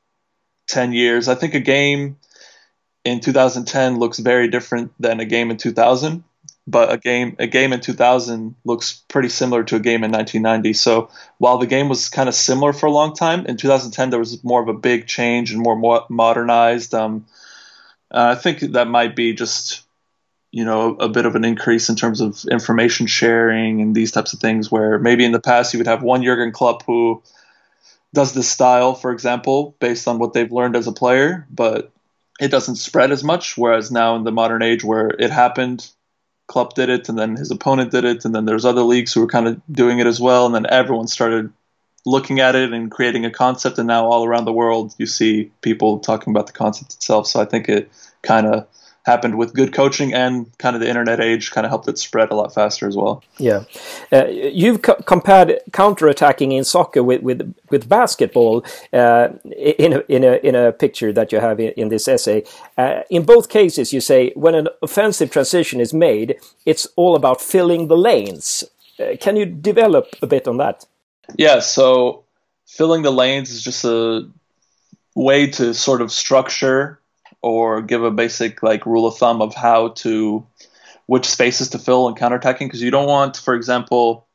10 0.67 0.93
years, 0.93 1.27
I 1.27 1.35
think 1.35 1.53
a 1.53 1.59
game 1.59 2.17
in 3.05 3.19
2010 3.19 3.99
looks 3.99 4.19
very 4.19 4.47
different 4.49 4.91
than 4.99 5.19
a 5.19 5.25
game 5.25 5.51
in 5.51 5.57
2000 5.57 6.23
but 6.69 6.91
a 6.91 6.97
game 6.97 7.35
a 7.39 7.47
game 7.47 7.73
in 7.73 7.79
2000 7.79 8.55
looks 8.63 9.01
pretty 9.07 9.29
similar 9.29 9.63
to 9.63 9.75
a 9.77 9.79
game 9.79 10.03
in 10.03 10.11
1990. 10.11 10.73
So 10.73 11.09
while 11.39 11.57
the 11.57 11.65
game 11.65 11.89
was 11.89 12.09
kind 12.09 12.29
of 12.29 12.35
similar 12.35 12.73
for 12.73 12.85
a 12.85 12.91
long 12.91 13.15
time, 13.15 13.45
in 13.47 13.57
2010 13.57 14.11
there 14.11 14.19
was 14.19 14.43
more 14.43 14.61
of 14.61 14.67
a 14.67 14.73
big 14.73 15.07
change 15.07 15.51
and 15.51 15.61
more, 15.61 15.75
more 15.75 16.05
modernized. 16.09 16.93
Um, 16.93 17.25
I 18.11 18.35
think 18.35 18.59
that 18.59 18.87
might 18.87 19.15
be 19.15 19.33
just 19.33 19.83
you 20.51 20.65
know 20.65 20.95
a 20.95 21.09
bit 21.09 21.25
of 21.25 21.35
an 21.35 21.45
increase 21.45 21.89
in 21.89 21.95
terms 21.95 22.21
of 22.21 22.43
information 22.51 23.07
sharing 23.07 23.81
and 23.81 23.95
these 23.95 24.11
types 24.11 24.33
of 24.33 24.39
things. 24.39 24.71
Where 24.71 24.99
maybe 24.99 25.25
in 25.25 25.31
the 25.31 25.41
past 25.41 25.73
you 25.73 25.79
would 25.79 25.87
have 25.87 26.03
one 26.03 26.23
Jurgen 26.23 26.51
Klopp 26.51 26.83
who 26.85 27.23
does 28.13 28.33
this 28.33 28.49
style, 28.49 28.93
for 28.93 29.11
example, 29.11 29.75
based 29.79 30.07
on 30.07 30.19
what 30.19 30.33
they've 30.33 30.51
learned 30.51 30.75
as 30.75 30.87
a 30.87 30.91
player, 30.91 31.47
but 31.49 31.91
it 32.39 32.49
doesn't 32.49 32.75
spread 32.75 33.11
as 33.11 33.23
much. 33.23 33.57
Whereas 33.57 33.91
now 33.91 34.15
in 34.15 34.23
the 34.23 34.31
modern 34.31 34.61
age, 34.61 34.83
where 34.83 35.09
it 35.09 35.31
happened 35.31 35.89
Klopp 36.49 36.73
did 36.73 36.89
it, 36.89 37.07
and 37.07 37.17
then 37.17 37.35
his 37.37 37.51
opponent 37.51 37.91
did 37.91 38.03
it, 38.03 38.25
and 38.25 38.35
then 38.35 38.45
there's 38.45 38.65
other 38.65 38.81
leagues 38.81 39.13
who 39.13 39.21
were 39.21 39.27
kind 39.27 39.47
of 39.47 39.61
doing 39.71 39.99
it 39.99 40.07
as 40.07 40.19
well, 40.19 40.45
and 40.45 40.53
then 40.53 40.65
everyone 40.67 41.07
started 41.07 41.53
looking 42.05 42.39
at 42.39 42.55
it 42.55 42.73
and 42.73 42.89
creating 42.91 43.23
a 43.23 43.31
concept, 43.31 43.77
and 43.77 43.87
now 43.87 44.05
all 44.05 44.25
around 44.25 44.45
the 44.45 44.51
world 44.51 44.93
you 44.97 45.05
see 45.05 45.51
people 45.61 45.99
talking 45.99 46.31
about 46.31 46.47
the 46.47 46.53
concept 46.53 46.95
itself. 46.95 47.27
So 47.27 47.39
I 47.39 47.45
think 47.45 47.69
it 47.69 47.91
kind 48.23 48.47
of 48.47 48.67
happened 49.05 49.37
with 49.37 49.53
good 49.53 49.73
coaching 49.73 50.13
and 50.13 50.55
kind 50.57 50.75
of 50.75 50.81
the 50.81 50.87
internet 50.87 51.19
age 51.19 51.51
kind 51.51 51.65
of 51.65 51.71
helped 51.71 51.87
it 51.87 51.97
spread 51.97 52.31
a 52.31 52.35
lot 52.35 52.53
faster 52.53 52.87
as 52.87 52.95
well. 52.95 53.23
Yeah, 53.37 53.63
uh, 54.11 54.27
you've 54.27 54.81
co 54.81 54.95
compared 54.95 55.59
counter-attacking 55.71 56.51
in 56.51 56.63
soccer 56.63 57.03
with 57.03 57.21
with, 57.21 57.55
with 57.69 57.87
basketball 57.89 58.63
uh, 58.93 59.29
in 59.55 59.93
a, 59.93 59.99
in 60.07 60.23
a 60.23 60.33
in 60.43 60.55
a 60.55 60.71
picture 60.71 61.11
that 61.13 61.31
you 61.31 61.39
have 61.39 61.59
in, 61.59 61.71
in 61.71 61.89
this 61.89 62.07
essay. 62.07 62.43
Uh, 62.77 63.01
in 63.09 63.23
both 63.23 63.49
cases, 63.49 63.93
you 63.93 64.01
say 64.01 64.31
when 64.35 64.55
an 64.55 64.67
offensive 64.81 65.31
transition 65.31 65.79
is 65.79 65.93
made, 65.93 66.37
it's 66.65 66.87
all 66.95 67.15
about 67.15 67.41
filling 67.41 67.87
the 67.87 67.97
lanes. 67.97 68.63
Uh, 68.99 69.15
can 69.19 69.35
you 69.35 69.45
develop 69.45 70.07
a 70.21 70.27
bit 70.27 70.47
on 70.47 70.57
that? 70.57 70.85
Yeah, 71.37 71.59
so 71.59 72.23
filling 72.65 73.03
the 73.03 73.11
lanes 73.11 73.51
is 73.51 73.63
just 73.63 73.85
a 73.85 74.27
way 75.15 75.47
to 75.47 75.73
sort 75.73 76.01
of 76.01 76.11
structure 76.11 76.99
or 77.41 77.81
give 77.81 78.03
a 78.03 78.11
basic 78.11 78.61
like 78.63 78.85
rule 78.85 79.07
of 79.07 79.17
thumb 79.17 79.41
of 79.41 79.55
how 79.55 79.89
to 79.89 80.45
which 81.05 81.25
spaces 81.25 81.69
to 81.69 81.79
fill 81.79 82.07
in 82.07 82.15
counterattacking 82.15 82.59
because 82.59 82.81
you 82.81 82.91
don't 82.91 83.07
want, 83.07 83.37
for 83.37 83.55
example, 83.55 84.27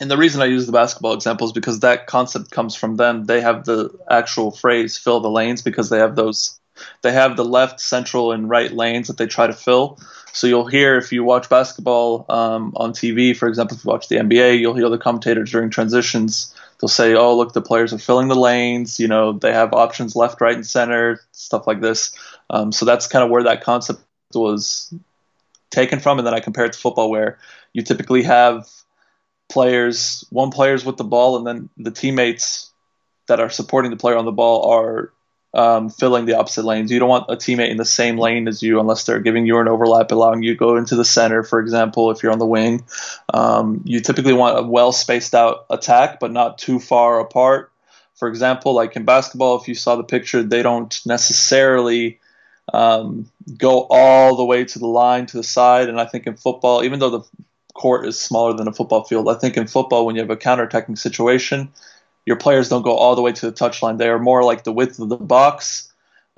and 0.00 0.10
the 0.10 0.16
reason 0.16 0.42
I 0.42 0.46
use 0.46 0.66
the 0.66 0.72
basketball 0.72 1.14
example 1.14 1.46
is 1.46 1.52
because 1.52 1.80
that 1.80 2.06
concept 2.06 2.50
comes 2.50 2.74
from 2.74 2.96
them. 2.96 3.24
They 3.24 3.40
have 3.40 3.64
the 3.64 3.90
actual 4.08 4.50
phrase 4.50 4.96
"fill 4.96 5.20
the 5.20 5.30
lanes" 5.30 5.62
because 5.62 5.90
they 5.90 5.98
have 5.98 6.14
those. 6.14 6.60
They 7.02 7.12
have 7.12 7.36
the 7.36 7.44
left, 7.44 7.80
central, 7.80 8.30
and 8.30 8.48
right 8.48 8.70
lanes 8.70 9.08
that 9.08 9.16
they 9.16 9.26
try 9.26 9.48
to 9.48 9.52
fill. 9.52 9.98
So 10.32 10.46
you'll 10.46 10.66
hear 10.66 10.96
if 10.96 11.10
you 11.12 11.24
watch 11.24 11.48
basketball 11.48 12.26
um, 12.28 12.72
on 12.76 12.92
TV, 12.92 13.36
for 13.36 13.48
example, 13.48 13.76
if 13.76 13.84
you 13.84 13.88
watch 13.88 14.08
the 14.08 14.16
NBA, 14.16 14.60
you'll 14.60 14.74
hear 14.74 14.88
the 14.88 14.98
commentators 14.98 15.50
during 15.50 15.70
transitions 15.70 16.54
they'll 16.80 16.88
say, 16.88 17.14
"Oh, 17.14 17.36
look, 17.36 17.52
the 17.52 17.62
players 17.62 17.92
are 17.92 17.98
filling 17.98 18.28
the 18.28 18.36
lanes. 18.36 18.98
You 19.00 19.08
know, 19.08 19.32
they 19.32 19.52
have 19.52 19.72
options 19.72 20.16
left, 20.16 20.40
right, 20.40 20.54
and 20.54 20.66
center, 20.66 21.20
stuff 21.32 21.66
like 21.66 21.80
this." 21.80 22.12
Um, 22.50 22.72
so 22.72 22.84
that's 22.84 23.06
kind 23.06 23.24
of 23.24 23.30
where 23.30 23.44
that 23.44 23.62
concept 23.62 24.00
was 24.34 24.92
taken 25.70 26.00
from, 26.00 26.18
and 26.18 26.26
then 26.26 26.34
I 26.34 26.40
compare 26.40 26.64
it 26.64 26.72
to 26.72 26.78
football, 26.78 27.10
where 27.10 27.38
you 27.72 27.82
typically 27.82 28.22
have 28.22 28.68
players, 29.48 30.24
one 30.30 30.50
player's 30.50 30.84
with 30.84 30.96
the 30.96 31.04
ball, 31.04 31.36
and 31.36 31.46
then 31.46 31.68
the 31.76 31.90
teammates 31.90 32.70
that 33.26 33.40
are 33.40 33.50
supporting 33.50 33.90
the 33.90 33.96
player 33.96 34.16
on 34.16 34.24
the 34.24 34.32
ball 34.32 34.70
are 34.70 35.12
um, 35.58 35.90
filling 35.90 36.24
the 36.24 36.38
opposite 36.38 36.64
lanes. 36.64 36.92
You 36.92 37.00
don't 37.00 37.08
want 37.08 37.26
a 37.28 37.34
teammate 37.34 37.70
in 37.70 37.78
the 37.78 37.84
same 37.84 38.16
lane 38.16 38.46
as 38.46 38.62
you 38.62 38.78
unless 38.78 39.02
they're 39.02 39.18
giving 39.18 39.44
you 39.44 39.58
an 39.58 39.66
overlap, 39.66 40.12
allowing 40.12 40.44
you 40.44 40.52
to 40.52 40.56
go 40.58 40.76
into 40.76 40.94
the 40.94 41.04
center, 41.04 41.42
for 41.42 41.58
example, 41.58 42.12
if 42.12 42.22
you're 42.22 42.30
on 42.30 42.38
the 42.38 42.46
wing. 42.46 42.84
Um, 43.34 43.82
you 43.84 43.98
typically 43.98 44.34
want 44.34 44.56
a 44.56 44.62
well 44.62 44.92
spaced 44.92 45.34
out 45.34 45.66
attack, 45.68 46.20
but 46.20 46.30
not 46.30 46.58
too 46.58 46.78
far 46.78 47.18
apart. 47.18 47.72
For 48.14 48.28
example, 48.28 48.72
like 48.72 48.94
in 48.94 49.04
basketball, 49.04 49.60
if 49.60 49.66
you 49.66 49.74
saw 49.74 49.96
the 49.96 50.04
picture, 50.04 50.44
they 50.44 50.62
don't 50.62 51.00
necessarily 51.04 52.20
um, 52.72 53.28
go 53.56 53.88
all 53.90 54.36
the 54.36 54.44
way 54.44 54.64
to 54.64 54.78
the 54.78 54.86
line 54.86 55.26
to 55.26 55.36
the 55.38 55.42
side. 55.42 55.88
And 55.88 56.00
I 56.00 56.04
think 56.04 56.28
in 56.28 56.36
football, 56.36 56.84
even 56.84 57.00
though 57.00 57.10
the 57.10 57.24
court 57.74 58.06
is 58.06 58.18
smaller 58.20 58.52
than 58.52 58.68
a 58.68 58.72
football 58.72 59.02
field, 59.02 59.28
I 59.28 59.34
think 59.34 59.56
in 59.56 59.66
football, 59.66 60.06
when 60.06 60.14
you 60.14 60.22
have 60.22 60.30
a 60.30 60.36
counter 60.36 60.62
attacking 60.62 60.94
situation, 60.94 61.72
your 62.28 62.36
players 62.36 62.68
don't 62.68 62.82
go 62.82 62.94
all 62.94 63.16
the 63.16 63.22
way 63.22 63.32
to 63.32 63.46
the 63.46 63.52
touchline. 63.52 63.96
They 63.96 64.10
are 64.10 64.18
more 64.18 64.44
like 64.44 64.62
the 64.62 64.70
width 64.70 64.98
of 64.98 65.08
the 65.08 65.16
box 65.16 65.90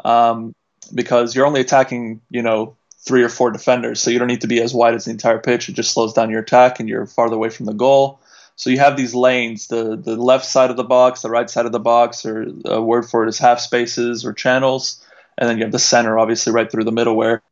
um, 0.04 0.54
because 0.94 1.34
you're 1.34 1.46
only 1.46 1.60
attacking, 1.60 2.20
you 2.30 2.42
know, 2.42 2.76
three 3.00 3.24
or 3.24 3.28
four 3.28 3.50
defenders. 3.50 4.00
So 4.00 4.12
you 4.12 4.20
don't 4.20 4.28
need 4.28 4.42
to 4.42 4.46
be 4.46 4.62
as 4.62 4.72
wide 4.72 4.94
as 4.94 5.06
the 5.06 5.10
entire 5.10 5.40
pitch. 5.40 5.68
It 5.68 5.72
just 5.72 5.92
slows 5.92 6.12
down 6.12 6.30
your 6.30 6.42
attack 6.42 6.78
and 6.78 6.88
you're 6.88 7.06
farther 7.06 7.34
away 7.34 7.48
from 7.48 7.66
the 7.66 7.72
goal. 7.72 8.20
So 8.54 8.70
you 8.70 8.78
have 8.78 8.96
these 8.96 9.16
lanes, 9.16 9.66
the, 9.66 9.96
the 9.96 10.14
left 10.14 10.44
side 10.44 10.70
of 10.70 10.76
the 10.76 10.84
box, 10.84 11.22
the 11.22 11.30
right 11.30 11.50
side 11.50 11.66
of 11.66 11.72
the 11.72 11.80
box, 11.80 12.24
or 12.24 12.46
a 12.66 12.80
word 12.80 13.10
for 13.10 13.24
it 13.24 13.28
is 13.28 13.38
half 13.40 13.58
spaces 13.58 14.24
or 14.24 14.32
channels. 14.32 15.04
And 15.38 15.48
then 15.48 15.58
you 15.58 15.64
have 15.64 15.72
the 15.72 15.80
center, 15.80 16.20
obviously, 16.20 16.52
right 16.52 16.70
through 16.70 16.84
the 16.84 16.92
middle 16.92 17.16
where 17.16 17.42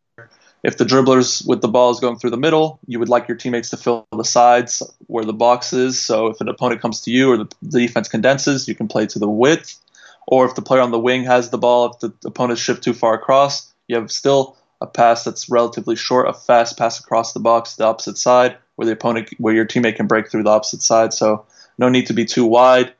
if 0.62 0.76
the 0.76 0.84
dribblers 0.84 1.46
with 1.46 1.60
the 1.60 1.68
ball 1.68 1.90
is 1.90 2.00
going 2.00 2.18
through 2.18 2.30
the 2.30 2.36
middle, 2.36 2.80
you 2.86 2.98
would 2.98 3.08
like 3.08 3.28
your 3.28 3.36
teammates 3.36 3.70
to 3.70 3.76
fill 3.76 4.06
the 4.10 4.24
sides 4.24 4.82
where 5.06 5.24
the 5.24 5.32
box 5.32 5.72
is. 5.72 6.00
So 6.00 6.26
if 6.28 6.40
an 6.40 6.48
opponent 6.48 6.80
comes 6.80 7.02
to 7.02 7.10
you 7.10 7.32
or 7.32 7.36
the, 7.36 7.48
defense 7.62 8.08
condenses, 8.08 8.66
you 8.66 8.74
can 8.74 8.88
play 8.88 9.06
to 9.06 9.18
the 9.18 9.28
width. 9.28 9.78
Or 10.26 10.46
if 10.46 10.54
the 10.54 10.62
player 10.62 10.82
on 10.82 10.90
the 10.90 10.98
wing 10.98 11.24
has 11.24 11.50
the 11.50 11.58
ball, 11.58 11.92
if 11.92 12.00
the 12.00 12.12
opponent 12.26 12.58
shift 12.58 12.82
too 12.82 12.92
far 12.92 13.14
across, 13.14 13.72
you 13.86 13.96
have 13.96 14.10
still 14.10 14.56
a 14.80 14.86
pass 14.86 15.24
that's 15.24 15.48
relatively 15.48 15.96
short, 15.96 16.28
a 16.28 16.32
fast 16.32 16.76
pass 16.76 17.00
across 17.00 17.32
the 17.32 17.40
box, 17.40 17.76
the 17.76 17.84
opposite 17.84 18.18
side, 18.18 18.56
where 18.76 18.86
the 18.86 18.92
opponent, 18.92 19.30
where 19.38 19.54
your 19.54 19.64
teammate 19.64 19.96
can 19.96 20.06
break 20.06 20.30
through 20.30 20.42
the 20.42 20.50
opposite 20.50 20.82
side. 20.82 21.14
So 21.14 21.46
no 21.78 21.88
need 21.88 22.06
to 22.08 22.12
be 22.12 22.24
too 22.24 22.44
wide. 22.44 22.92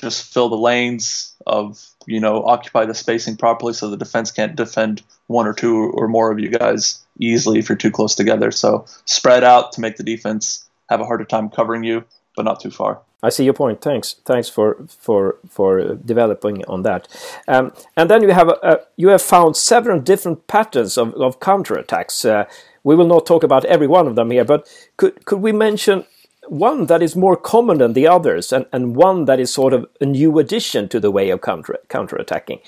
Just 0.00 0.32
fill 0.32 0.48
the 0.48 0.56
lanes 0.56 1.29
of 1.46 1.86
you 2.06 2.20
know 2.20 2.42
occupy 2.44 2.84
the 2.84 2.94
spacing 2.94 3.36
properly 3.36 3.72
so 3.72 3.88
the 3.88 3.96
defense 3.96 4.30
can't 4.30 4.56
defend 4.56 5.02
one 5.26 5.46
or 5.46 5.54
two 5.54 5.90
or 5.94 6.08
more 6.08 6.30
of 6.30 6.38
you 6.38 6.48
guys 6.48 7.04
easily 7.18 7.58
if 7.58 7.68
you're 7.68 7.76
too 7.76 7.90
close 7.90 8.14
together. 8.14 8.50
So 8.50 8.86
spread 9.04 9.44
out 9.44 9.72
to 9.72 9.80
make 9.80 9.96
the 9.96 10.02
defense 10.02 10.68
have 10.88 11.00
a 11.00 11.04
harder 11.04 11.24
time 11.24 11.48
covering 11.48 11.84
you, 11.84 12.04
but 12.36 12.44
not 12.44 12.60
too 12.60 12.70
far. 12.70 13.00
I 13.22 13.28
see 13.28 13.44
your 13.44 13.54
point. 13.54 13.80
Thanks. 13.80 14.16
Thanks 14.24 14.48
for 14.48 14.76
for 14.88 15.36
for 15.48 15.94
developing 15.94 16.64
on 16.66 16.82
that. 16.82 17.08
Um, 17.48 17.72
and 17.96 18.08
then 18.08 18.22
you 18.22 18.30
have 18.30 18.48
a, 18.48 18.80
you 18.96 19.08
have 19.08 19.22
found 19.22 19.56
several 19.56 20.00
different 20.00 20.46
patterns 20.46 20.96
of, 20.96 21.14
of 21.14 21.38
counterattacks. 21.40 22.28
Uh, 22.28 22.46
we 22.82 22.96
will 22.96 23.06
not 23.06 23.26
talk 23.26 23.42
about 23.42 23.66
every 23.66 23.86
one 23.86 24.06
of 24.06 24.14
them 24.14 24.30
here, 24.30 24.44
but 24.44 24.66
could 24.96 25.24
could 25.26 25.40
we 25.40 25.52
mention 25.52 26.06
one 26.50 26.86
that 26.86 27.00
is 27.00 27.14
more 27.14 27.36
common 27.36 27.78
than 27.78 27.92
the 27.92 28.08
others, 28.08 28.52
and, 28.52 28.66
and 28.72 28.96
one 28.96 29.24
that 29.26 29.38
is 29.38 29.52
sort 29.52 29.72
of 29.72 29.86
a 30.00 30.06
new 30.06 30.38
addition 30.38 30.88
to 30.88 30.98
the 30.98 31.10
way 31.10 31.30
of 31.30 31.40
counter 31.40 31.78
counterattacking? 31.88 32.60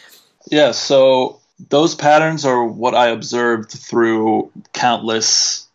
Yeah. 0.50 0.70
So 0.70 1.40
those 1.68 1.94
patterns 1.94 2.44
are 2.44 2.64
what 2.64 2.94
I 2.94 3.08
observed 3.08 3.72
through 3.72 4.50
countless 4.72 5.66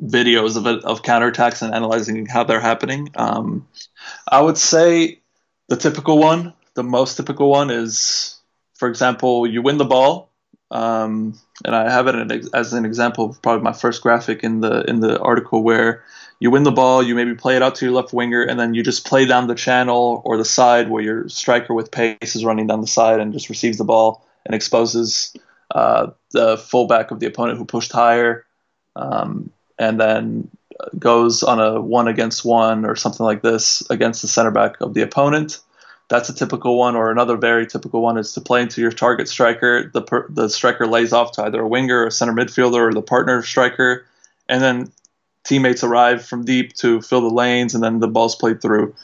videos 0.00 0.56
of 0.56 0.66
of 0.66 1.02
counterattacks 1.02 1.60
and 1.60 1.74
analyzing 1.74 2.26
how 2.26 2.44
they're 2.44 2.60
happening. 2.60 3.10
Um, 3.16 3.68
I 4.26 4.40
would 4.40 4.56
say 4.56 5.20
the 5.68 5.76
typical 5.76 6.18
one, 6.18 6.54
the 6.74 6.82
most 6.82 7.16
typical 7.16 7.50
one 7.50 7.70
is, 7.70 8.40
for 8.74 8.88
example, 8.88 9.46
you 9.46 9.60
win 9.60 9.76
the 9.76 9.84
ball, 9.84 10.30
um, 10.70 11.38
and 11.66 11.76
I 11.76 11.90
have 11.90 12.06
it 12.08 12.46
as 12.54 12.72
an 12.72 12.86
example 12.86 13.26
of 13.26 13.42
probably 13.42 13.62
my 13.62 13.74
first 13.74 14.00
graphic 14.00 14.42
in 14.42 14.62
the 14.62 14.84
in 14.88 15.00
the 15.00 15.20
article 15.20 15.62
where 15.62 16.02
you 16.42 16.50
win 16.50 16.64
the 16.64 16.72
ball, 16.72 17.04
you 17.04 17.14
maybe 17.14 17.36
play 17.36 17.54
it 17.54 17.62
out 17.62 17.76
to 17.76 17.84
your 17.84 17.94
left 17.94 18.12
winger, 18.12 18.42
and 18.42 18.58
then 18.58 18.74
you 18.74 18.82
just 18.82 19.06
play 19.06 19.24
down 19.24 19.46
the 19.46 19.54
channel 19.54 20.20
or 20.24 20.36
the 20.36 20.44
side 20.44 20.90
where 20.90 21.00
your 21.00 21.28
striker 21.28 21.72
with 21.72 21.92
pace 21.92 22.34
is 22.34 22.44
running 22.44 22.66
down 22.66 22.80
the 22.80 22.86
side 22.88 23.20
and 23.20 23.32
just 23.32 23.48
receives 23.48 23.78
the 23.78 23.84
ball 23.84 24.26
and 24.44 24.52
exposes 24.52 25.36
uh, 25.72 26.08
the 26.32 26.58
fullback 26.58 27.12
of 27.12 27.20
the 27.20 27.26
opponent 27.26 27.58
who 27.58 27.64
pushed 27.64 27.92
higher, 27.92 28.44
um, 28.96 29.52
and 29.78 30.00
then 30.00 30.50
goes 30.98 31.44
on 31.44 31.60
a 31.60 31.80
one 31.80 32.08
against 32.08 32.44
one 32.44 32.84
or 32.86 32.96
something 32.96 33.24
like 33.24 33.42
this 33.42 33.88
against 33.88 34.20
the 34.20 34.26
center 34.26 34.50
back 34.50 34.80
of 34.80 34.94
the 34.94 35.02
opponent. 35.02 35.60
That's 36.08 36.28
a 36.28 36.34
typical 36.34 36.76
one, 36.76 36.96
or 36.96 37.12
another 37.12 37.36
very 37.36 37.68
typical 37.68 38.02
one 38.02 38.18
is 38.18 38.32
to 38.32 38.40
play 38.40 38.62
into 38.62 38.80
your 38.80 38.90
target 38.90 39.28
striker. 39.28 39.92
The 39.94 40.02
per, 40.02 40.26
the 40.28 40.48
striker 40.48 40.88
lays 40.88 41.12
off 41.12 41.30
to 41.34 41.44
either 41.44 41.60
a 41.60 41.68
winger, 41.68 42.04
a 42.04 42.10
center 42.10 42.32
midfielder, 42.32 42.88
or 42.88 42.92
the 42.92 43.00
partner 43.00 43.44
striker, 43.44 44.04
and 44.48 44.60
then 44.60 44.90
teammates 45.44 45.82
arrive 45.82 46.24
from 46.24 46.44
deep 46.44 46.72
to 46.74 47.00
fill 47.00 47.20
the 47.20 47.34
lanes, 47.34 47.74
and 47.74 47.82
then 47.82 48.00
the 48.00 48.08
ball's 48.08 48.36
played 48.36 48.60
through. 48.60 48.94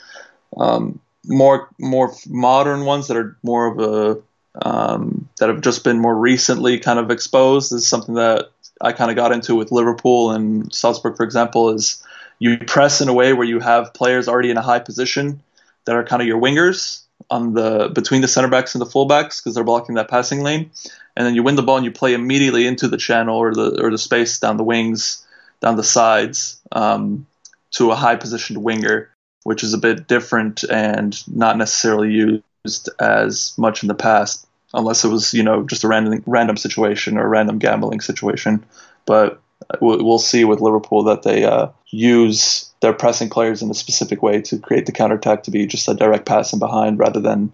Um, 0.57 0.99
more 1.25 1.69
more 1.79 2.13
modern 2.27 2.85
ones 2.85 3.07
that 3.07 3.17
are 3.17 3.37
more 3.43 3.67
of 3.67 3.79
a 3.79 4.21
um, 4.65 5.29
that 5.39 5.49
have 5.49 5.61
just 5.61 5.83
been 5.83 5.99
more 5.99 6.15
recently 6.15 6.79
kind 6.79 6.99
of 6.99 7.11
exposed 7.11 7.71
is 7.71 7.87
something 7.87 8.15
that 8.15 8.49
I 8.81 8.93
kind 8.93 9.11
of 9.11 9.15
got 9.15 9.31
into 9.31 9.55
with 9.55 9.71
Liverpool 9.71 10.31
and 10.31 10.73
Salzburg, 10.73 11.17
for 11.17 11.23
example, 11.23 11.69
is 11.69 12.03
you 12.39 12.57
press 12.57 13.01
in 13.01 13.09
a 13.09 13.13
way 13.13 13.33
where 13.33 13.47
you 13.47 13.59
have 13.59 13.93
players 13.93 14.27
already 14.27 14.49
in 14.49 14.57
a 14.57 14.61
high 14.61 14.79
position 14.79 15.41
that 15.85 15.95
are 15.95 16.03
kind 16.03 16.21
of 16.21 16.27
your 16.27 16.41
wingers 16.41 17.01
on 17.29 17.53
the 17.53 17.89
between 17.93 18.21
the 18.21 18.27
center 18.27 18.47
backs 18.47 18.73
and 18.73 18.81
the 18.81 18.85
fullbacks 18.85 19.39
because 19.39 19.53
they're 19.53 19.63
blocking 19.63 19.95
that 19.95 20.09
passing 20.09 20.41
lane, 20.41 20.71
and 21.15 21.27
then 21.27 21.35
you 21.35 21.43
win 21.43 21.55
the 21.55 21.63
ball 21.63 21.75
and 21.75 21.85
you 21.85 21.91
play 21.91 22.13
immediately 22.13 22.65
into 22.65 22.87
the 22.87 22.97
channel 22.97 23.37
or 23.37 23.53
the 23.53 23.81
or 23.83 23.91
the 23.91 23.97
space 23.97 24.39
down 24.39 24.57
the 24.57 24.63
wings 24.63 25.25
down 25.61 25.75
the 25.75 25.83
sides 25.83 26.61
um, 26.71 27.25
to 27.71 27.91
a 27.91 27.95
high 27.95 28.15
positioned 28.15 28.63
winger, 28.63 29.09
which 29.43 29.63
is 29.63 29.73
a 29.73 29.77
bit 29.77 30.07
different 30.07 30.63
and 30.63 31.21
not 31.27 31.57
necessarily 31.57 32.11
used 32.11 32.89
as 32.99 33.53
much 33.57 33.83
in 33.83 33.87
the 33.87 33.95
past, 33.95 34.47
unless 34.73 35.03
it 35.03 35.09
was 35.09 35.33
you 35.33 35.43
know 35.43 35.63
just 35.63 35.83
a 35.83 35.87
random 35.87 36.23
random 36.25 36.57
situation 36.57 37.17
or 37.17 37.25
a 37.25 37.29
random 37.29 37.59
gambling 37.59 38.01
situation. 38.01 38.65
But 39.05 39.41
we'll 39.81 40.19
see 40.19 40.45
with 40.45 40.61
Liverpool 40.61 41.03
that 41.03 41.23
they 41.23 41.43
uh, 41.43 41.69
use 41.87 42.71
their 42.81 42.93
pressing 42.93 43.29
players 43.29 43.61
in 43.61 43.69
a 43.69 43.73
specific 43.73 44.21
way 44.21 44.41
to 44.41 44.57
create 44.57 44.85
the 44.85 44.91
counterattack 44.91 45.43
to 45.43 45.51
be 45.51 45.65
just 45.67 45.87
a 45.87 45.93
direct 45.93 46.25
pass 46.25 46.53
in 46.53 46.59
behind 46.59 46.97
rather 46.97 47.19
than 47.19 47.51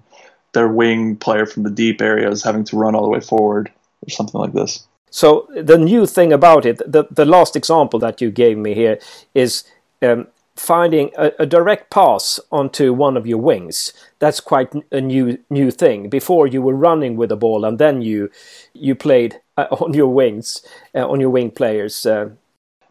their 0.53 0.67
wing 0.67 1.15
player 1.15 1.45
from 1.45 1.63
the 1.63 1.69
deep 1.69 2.01
areas 2.01 2.43
having 2.43 2.63
to 2.63 2.77
run 2.77 2.95
all 2.95 3.03
the 3.03 3.09
way 3.09 3.19
forward 3.19 3.71
or 4.05 4.09
something 4.09 4.39
like 4.39 4.53
this. 4.53 4.87
So 5.15 5.47
the 5.55 5.77
new 5.77 6.05
thing 6.05 6.33
about 6.33 6.65
it, 6.65 6.79
the, 6.79 7.07
the 7.09 7.23
last 7.23 7.55
example 7.55 7.99
that 7.99 8.19
you 8.19 8.29
gave 8.29 8.57
me 8.57 8.73
here 8.73 8.99
is 9.33 9.63
um, 10.01 10.27
finding 10.57 11.11
a, 11.17 11.31
a, 11.39 11.45
direct 11.45 11.89
pass 11.89 12.37
onto 12.51 12.91
one 12.91 13.15
of 13.15 13.25
your 13.25 13.37
wings. 13.37 13.93
That's 14.19 14.41
quite 14.41 14.73
a 14.91 14.99
new 14.99 15.37
new 15.49 15.71
thing. 15.71 16.09
Before 16.09 16.47
you 16.47 16.61
were 16.61 16.75
running 16.75 17.15
with 17.15 17.29
the 17.29 17.37
ball 17.37 17.63
and 17.63 17.79
then 17.79 18.01
you 18.01 18.29
you 18.73 18.93
played 18.93 19.39
uh, 19.55 19.67
on 19.79 19.93
your 19.93 20.13
wings, 20.13 20.61
uh, 20.93 21.09
on 21.09 21.21
your 21.21 21.29
wing 21.29 21.51
players. 21.51 22.05
Uh. 22.05 22.31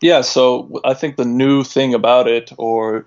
Yeah, 0.00 0.22
so 0.22 0.80
I 0.82 0.94
think 0.94 1.16
the 1.16 1.26
new 1.26 1.62
thing 1.62 1.92
about 1.92 2.26
it, 2.26 2.52
or 2.56 3.04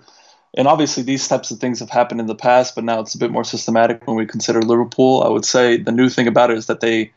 and 0.56 0.68
obviously 0.68 1.02
these 1.02 1.26
types 1.26 1.50
of 1.50 1.58
things 1.58 1.80
have 1.80 1.90
happened 1.90 2.20
in 2.20 2.28
the 2.28 2.36
past, 2.36 2.76
but 2.76 2.84
now 2.84 3.00
it's 3.00 3.16
a 3.16 3.18
bit 3.18 3.32
more 3.32 3.44
systematic 3.44 4.06
when 4.06 4.16
we 4.16 4.26
consider 4.26 4.62
Liverpool. 4.62 5.24
I 5.24 5.28
would 5.28 5.44
say 5.44 5.76
the 5.76 5.90
new 5.90 6.08
thing 6.08 6.28
about 6.28 6.52
it 6.52 6.56
is 6.56 6.66
that 6.66 6.78
they 6.78 7.10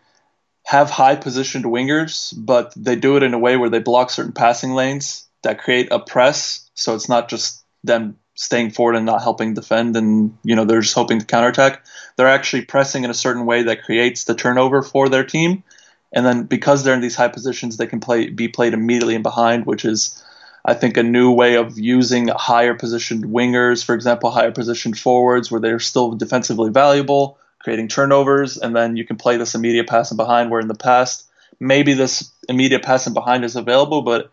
have 0.63 0.89
high 0.89 1.15
positioned 1.15 1.65
wingers, 1.65 2.33
but 2.37 2.73
they 2.75 2.95
do 2.95 3.17
it 3.17 3.23
in 3.23 3.33
a 3.33 3.39
way 3.39 3.57
where 3.57 3.69
they 3.69 3.79
block 3.79 4.09
certain 4.09 4.31
passing 4.31 4.71
lanes 4.71 5.27
that 5.43 5.61
create 5.61 5.91
a 5.91 5.99
press. 5.99 6.69
So 6.75 6.95
it's 6.95 7.09
not 7.09 7.29
just 7.29 7.63
them 7.83 8.17
staying 8.35 8.71
forward 8.71 8.95
and 8.95 9.05
not 9.05 9.21
helping 9.21 9.53
defend 9.53 9.95
and 9.95 10.37
you 10.43 10.55
know 10.55 10.65
they're 10.65 10.81
just 10.81 10.95
hoping 10.95 11.19
to 11.19 11.25
counterattack. 11.25 11.85
They're 12.15 12.27
actually 12.27 12.65
pressing 12.65 13.03
in 13.03 13.09
a 13.09 13.15
certain 13.15 13.45
way 13.45 13.63
that 13.63 13.83
creates 13.83 14.23
the 14.23 14.35
turnover 14.35 14.81
for 14.81 15.09
their 15.09 15.23
team. 15.23 15.63
And 16.13 16.25
then 16.25 16.43
because 16.43 16.83
they're 16.83 16.93
in 16.93 17.01
these 17.01 17.15
high 17.15 17.29
positions, 17.29 17.77
they 17.77 17.87
can 17.87 17.99
play 17.99 18.29
be 18.29 18.47
played 18.47 18.73
immediately 18.73 19.15
in 19.15 19.21
behind, 19.21 19.65
which 19.65 19.85
is 19.85 20.23
I 20.63 20.75
think 20.75 20.95
a 20.95 21.03
new 21.03 21.31
way 21.31 21.55
of 21.55 21.79
using 21.79 22.27
higher 22.27 22.75
positioned 22.75 23.25
wingers, 23.25 23.83
for 23.83 23.95
example, 23.95 24.29
higher 24.29 24.51
positioned 24.51 24.97
forwards 24.97 25.49
where 25.49 25.61
they're 25.61 25.79
still 25.79 26.11
defensively 26.11 26.69
valuable 26.69 27.37
creating 27.63 27.87
turnovers, 27.87 28.57
and 28.57 28.75
then 28.75 28.97
you 28.97 29.05
can 29.05 29.17
play 29.17 29.37
this 29.37 29.55
immediate 29.55 29.87
passing 29.87 30.17
behind. 30.17 30.51
Where 30.51 30.59
in 30.59 30.67
the 30.67 30.75
past, 30.75 31.27
maybe 31.59 31.93
this 31.93 32.31
immediate 32.49 32.83
passing 32.83 33.13
behind 33.13 33.45
is 33.45 33.55
available, 33.55 34.01
but 34.01 34.31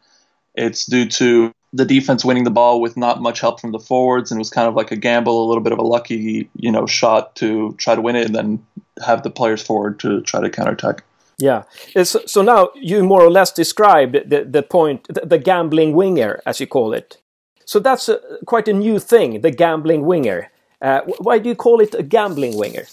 it's 0.54 0.86
due 0.86 1.06
to 1.06 1.52
the 1.72 1.84
defense 1.84 2.24
winning 2.24 2.44
the 2.44 2.50
ball 2.50 2.80
with 2.80 2.96
not 2.96 3.20
much 3.20 3.40
help 3.40 3.60
from 3.60 3.72
the 3.72 3.78
forwards, 3.78 4.30
and 4.30 4.38
it 4.38 4.40
was 4.40 4.50
kind 4.50 4.68
of 4.68 4.74
like 4.74 4.90
a 4.90 4.96
gamble, 4.96 5.44
a 5.44 5.46
little 5.46 5.62
bit 5.62 5.72
of 5.72 5.78
a 5.78 5.82
lucky, 5.82 6.48
you 6.56 6.72
know, 6.72 6.86
shot 6.86 7.36
to 7.36 7.74
try 7.74 7.94
to 7.94 8.00
win 8.00 8.16
it, 8.16 8.26
and 8.26 8.34
then 8.34 8.66
have 9.04 9.22
the 9.22 9.30
players 9.30 9.62
forward 9.62 10.00
to 10.00 10.20
try 10.22 10.40
to 10.40 10.50
counterattack. 10.50 11.04
Yeah. 11.38 11.62
So, 12.02 12.42
now 12.42 12.70
you 12.74 13.04
more 13.04 13.22
or 13.22 13.30
less 13.30 13.52
described 13.52 14.14
the, 14.28 14.44
the 14.44 14.62
point, 14.62 15.06
the, 15.08 15.24
the 15.24 15.38
gambling 15.38 15.92
winger, 15.92 16.42
as 16.44 16.58
you 16.58 16.66
call 16.66 16.92
it. 16.92 17.18
So 17.64 17.78
that's 17.78 18.08
a, 18.08 18.18
quite 18.46 18.66
a 18.66 18.72
new 18.72 18.98
thing, 18.98 19.42
the 19.42 19.50
gambling 19.50 20.06
winger. 20.06 20.50
Uh, 20.80 21.02
why 21.18 21.38
do 21.38 21.48
you 21.48 21.54
call 21.54 21.80
it 21.80 21.94
a 21.94 22.02
gambling 22.02 22.56
winger? 22.56 22.86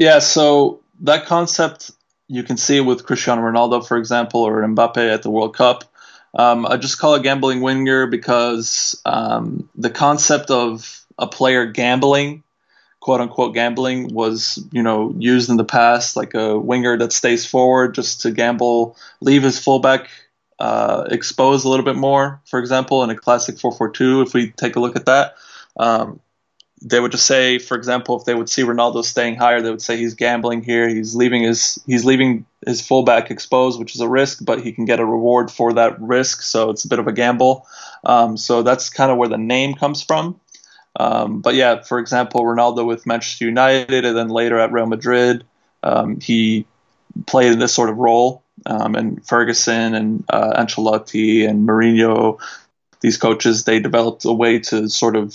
Yeah, 0.00 0.20
so 0.20 0.80
that 1.00 1.26
concept 1.26 1.90
you 2.26 2.42
can 2.42 2.56
see 2.56 2.80
with 2.80 3.04
Cristiano 3.04 3.42
Ronaldo, 3.42 3.86
for 3.86 3.98
example, 3.98 4.40
or 4.40 4.62
Mbappe 4.62 4.96
at 4.96 5.22
the 5.22 5.28
World 5.28 5.54
Cup. 5.54 5.84
Um, 6.32 6.64
I 6.64 6.78
just 6.78 6.98
call 6.98 7.16
it 7.16 7.22
gambling 7.22 7.60
winger 7.60 8.06
because 8.06 8.98
um, 9.04 9.68
the 9.74 9.90
concept 9.90 10.50
of 10.50 11.04
a 11.18 11.26
player 11.26 11.66
gambling, 11.66 12.44
quote 13.00 13.20
unquote 13.20 13.52
gambling, 13.52 14.14
was 14.14 14.58
you 14.72 14.82
know 14.82 15.14
used 15.18 15.50
in 15.50 15.58
the 15.58 15.66
past, 15.66 16.16
like 16.16 16.32
a 16.32 16.58
winger 16.58 16.96
that 16.96 17.12
stays 17.12 17.44
forward 17.44 17.94
just 17.94 18.22
to 18.22 18.30
gamble, 18.30 18.96
leave 19.20 19.42
his 19.42 19.58
fullback 19.58 20.08
uh, 20.58 21.04
exposed 21.10 21.66
a 21.66 21.68
little 21.68 21.84
bit 21.84 21.96
more. 21.96 22.40
For 22.46 22.58
example, 22.58 23.04
in 23.04 23.10
a 23.10 23.16
classic 23.16 23.56
4-4-2, 23.56 24.26
if 24.26 24.32
we 24.32 24.50
take 24.52 24.76
a 24.76 24.80
look 24.80 24.96
at 24.96 25.04
that. 25.04 25.34
Um, 25.76 26.20
they 26.82 26.98
would 26.98 27.12
just 27.12 27.26
say, 27.26 27.58
for 27.58 27.76
example, 27.76 28.18
if 28.18 28.24
they 28.24 28.34
would 28.34 28.48
see 28.48 28.62
Ronaldo 28.62 29.04
staying 29.04 29.36
higher, 29.36 29.60
they 29.60 29.70
would 29.70 29.82
say 29.82 29.96
he's 29.96 30.14
gambling 30.14 30.62
here. 30.62 30.88
He's 30.88 31.14
leaving 31.14 31.42
his 31.42 31.78
he's 31.86 32.04
leaving 32.04 32.46
his 32.66 32.86
fullback 32.86 33.30
exposed, 33.30 33.78
which 33.78 33.94
is 33.94 34.00
a 34.00 34.08
risk, 34.08 34.44
but 34.44 34.62
he 34.62 34.72
can 34.72 34.86
get 34.86 35.00
a 35.00 35.04
reward 35.04 35.50
for 35.50 35.74
that 35.74 36.00
risk. 36.00 36.42
So 36.42 36.70
it's 36.70 36.84
a 36.84 36.88
bit 36.88 36.98
of 36.98 37.06
a 37.06 37.12
gamble. 37.12 37.66
Um, 38.04 38.36
so 38.36 38.62
that's 38.62 38.88
kind 38.88 39.10
of 39.10 39.18
where 39.18 39.28
the 39.28 39.38
name 39.38 39.74
comes 39.74 40.02
from. 40.02 40.40
Um, 40.98 41.40
but 41.40 41.54
yeah, 41.54 41.82
for 41.82 41.98
example, 41.98 42.42
Ronaldo 42.42 42.86
with 42.86 43.06
Manchester 43.06 43.44
United, 43.44 44.04
and 44.04 44.16
then 44.16 44.28
later 44.28 44.58
at 44.58 44.72
Real 44.72 44.86
Madrid, 44.86 45.44
um, 45.82 46.18
he 46.20 46.66
played 47.26 47.58
this 47.58 47.74
sort 47.74 47.90
of 47.90 47.98
role. 47.98 48.42
Um, 48.66 48.94
and 48.94 49.26
Ferguson 49.26 49.94
and 49.94 50.24
uh, 50.28 50.62
Ancelotti 50.62 51.48
and 51.48 51.66
Mourinho, 51.66 52.38
these 53.00 53.16
coaches, 53.16 53.64
they 53.64 53.80
developed 53.80 54.26
a 54.26 54.32
way 54.32 54.58
to 54.58 54.88
sort 54.88 55.16
of 55.16 55.34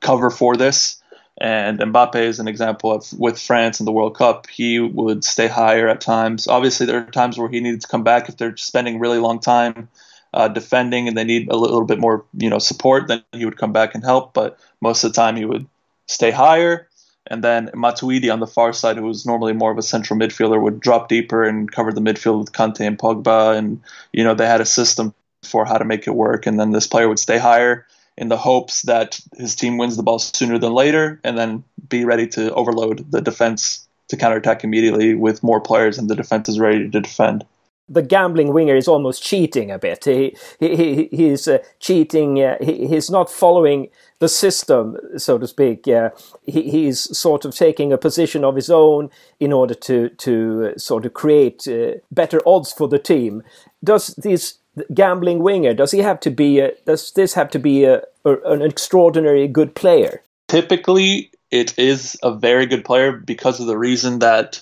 cover 0.00 0.30
for 0.30 0.56
this. 0.56 1.02
And 1.40 1.78
Mbappe 1.78 2.16
is 2.16 2.40
an 2.40 2.48
example 2.48 2.92
of 2.92 3.12
with 3.12 3.40
France 3.40 3.78
in 3.78 3.86
the 3.86 3.92
World 3.92 4.16
Cup, 4.16 4.48
he 4.48 4.80
would 4.80 5.22
stay 5.22 5.46
higher 5.46 5.88
at 5.88 6.00
times. 6.00 6.48
Obviously, 6.48 6.86
there 6.86 6.98
are 6.98 7.10
times 7.10 7.38
where 7.38 7.48
he 7.48 7.60
needed 7.60 7.80
to 7.82 7.88
come 7.88 8.02
back 8.02 8.28
if 8.28 8.36
they're 8.36 8.56
spending 8.56 8.98
really 8.98 9.18
long 9.18 9.38
time 9.38 9.88
uh, 10.34 10.48
defending 10.48 11.06
and 11.06 11.16
they 11.16 11.24
need 11.24 11.48
a 11.48 11.56
little 11.56 11.84
bit 11.84 12.00
more, 12.00 12.24
you 12.36 12.50
know, 12.50 12.58
support. 12.58 13.06
Then 13.06 13.22
he 13.32 13.44
would 13.44 13.56
come 13.56 13.72
back 13.72 13.94
and 13.94 14.02
help. 14.04 14.34
But 14.34 14.58
most 14.80 15.04
of 15.04 15.12
the 15.12 15.16
time, 15.16 15.36
he 15.36 15.44
would 15.44 15.66
stay 16.06 16.32
higher. 16.32 16.88
And 17.28 17.44
then 17.44 17.68
Matuidi 17.68 18.32
on 18.32 18.40
the 18.40 18.46
far 18.46 18.72
side, 18.72 18.96
who 18.96 19.04
was 19.04 19.26
normally 19.26 19.52
more 19.52 19.70
of 19.70 19.78
a 19.78 19.82
central 19.82 20.18
midfielder, 20.18 20.60
would 20.60 20.80
drop 20.80 21.08
deeper 21.08 21.44
and 21.44 21.70
cover 21.70 21.92
the 21.92 22.00
midfield 22.00 22.40
with 22.40 22.52
Kante 22.52 22.80
and 22.80 22.98
Pogba. 22.98 23.56
And 23.56 23.80
you 24.12 24.24
know, 24.24 24.34
they 24.34 24.46
had 24.46 24.60
a 24.60 24.66
system 24.66 25.14
for 25.44 25.64
how 25.64 25.78
to 25.78 25.84
make 25.84 26.06
it 26.06 26.14
work. 26.14 26.46
And 26.46 26.58
then 26.58 26.72
this 26.72 26.86
player 26.86 27.08
would 27.08 27.18
stay 27.18 27.38
higher 27.38 27.86
in 28.18 28.28
the 28.28 28.36
hopes 28.36 28.82
that 28.82 29.20
his 29.36 29.54
team 29.54 29.78
wins 29.78 29.96
the 29.96 30.02
ball 30.02 30.18
sooner 30.18 30.58
than 30.58 30.72
later 30.72 31.20
and 31.22 31.38
then 31.38 31.62
be 31.88 32.04
ready 32.04 32.26
to 32.26 32.52
overload 32.52 33.10
the 33.10 33.20
defense 33.20 33.86
to 34.08 34.16
counterattack 34.16 34.64
immediately 34.64 35.14
with 35.14 35.42
more 35.42 35.60
players 35.60 35.98
and 35.98 36.10
the 36.10 36.16
defense 36.16 36.48
is 36.48 36.58
ready 36.58 36.90
to 36.90 37.00
defend. 37.00 37.46
The 37.88 38.02
gambling 38.02 38.52
winger 38.52 38.76
is 38.76 38.88
almost 38.88 39.22
cheating 39.22 39.70
a 39.70 39.78
bit. 39.78 40.04
He, 40.04 40.36
he, 40.60 41.08
he's 41.10 41.48
uh, 41.48 41.58
cheating. 41.80 42.42
Uh, 42.42 42.58
he, 42.60 42.86
he's 42.86 43.08
not 43.08 43.30
following 43.30 43.88
the 44.18 44.28
system, 44.28 44.98
so 45.16 45.38
to 45.38 45.46
speak. 45.46 45.88
Uh, 45.88 46.10
he, 46.44 46.70
he's 46.70 47.16
sort 47.16 47.46
of 47.46 47.54
taking 47.54 47.92
a 47.92 47.96
position 47.96 48.44
of 48.44 48.56
his 48.56 48.68
own 48.68 49.08
in 49.40 49.54
order 49.54 49.74
to, 49.74 50.10
to 50.10 50.72
uh, 50.74 50.78
sort 50.78 51.06
of 51.06 51.14
create 51.14 51.66
uh, 51.66 51.92
better 52.10 52.40
odds 52.44 52.72
for 52.72 52.88
the 52.88 52.98
team. 52.98 53.42
Does 53.82 54.08
these 54.16 54.58
gambling 54.94 55.40
winger 55.40 55.74
does 55.74 55.90
he 55.90 55.98
have 55.98 56.20
to 56.20 56.30
be 56.30 56.60
a, 56.60 56.72
does 56.86 57.12
this 57.12 57.34
have 57.34 57.50
to 57.50 57.58
be 57.58 57.84
a, 57.84 58.02
a, 58.24 58.36
an 58.52 58.62
extraordinary 58.62 59.48
good 59.48 59.74
player? 59.74 60.22
Typically 60.48 61.30
it 61.50 61.78
is 61.78 62.18
a 62.22 62.34
very 62.34 62.66
good 62.66 62.84
player 62.84 63.12
because 63.12 63.60
of 63.60 63.66
the 63.66 63.78
reason 63.78 64.18
that 64.18 64.60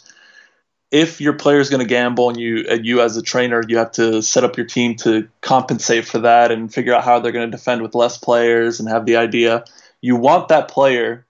if 0.93 1.21
your 1.21 1.33
player 1.33 1.59
is 1.59 1.69
going 1.69 1.83
to 1.83 1.89
gamble 1.89 2.31
and 2.31 2.39
you 2.39 2.65
and 2.69 2.87
you 2.87 3.01
as 3.01 3.17
a 3.17 3.23
trainer 3.23 3.61
you 3.67 3.77
have 3.77 3.91
to 3.93 4.23
set 4.23 4.45
up 4.45 4.57
your 4.57 4.67
team 4.67 4.95
to 4.97 5.29
compensate 5.41 6.07
for 6.07 6.21
that 6.21 6.53
and 6.53 6.73
figure 6.73 6.95
out 6.95 7.05
how 7.05 7.19
they're 7.19 7.33
going 7.33 7.51
to 7.51 7.57
defend 7.57 7.83
with 7.83 7.95
less 7.95 8.19
players 8.19 8.79
and 8.81 8.89
have 8.89 9.07
the 9.07 9.17
idea. 9.17 9.65
You 10.01 10.17
want 10.17 10.49
that 10.49 10.69
player. 10.69 11.27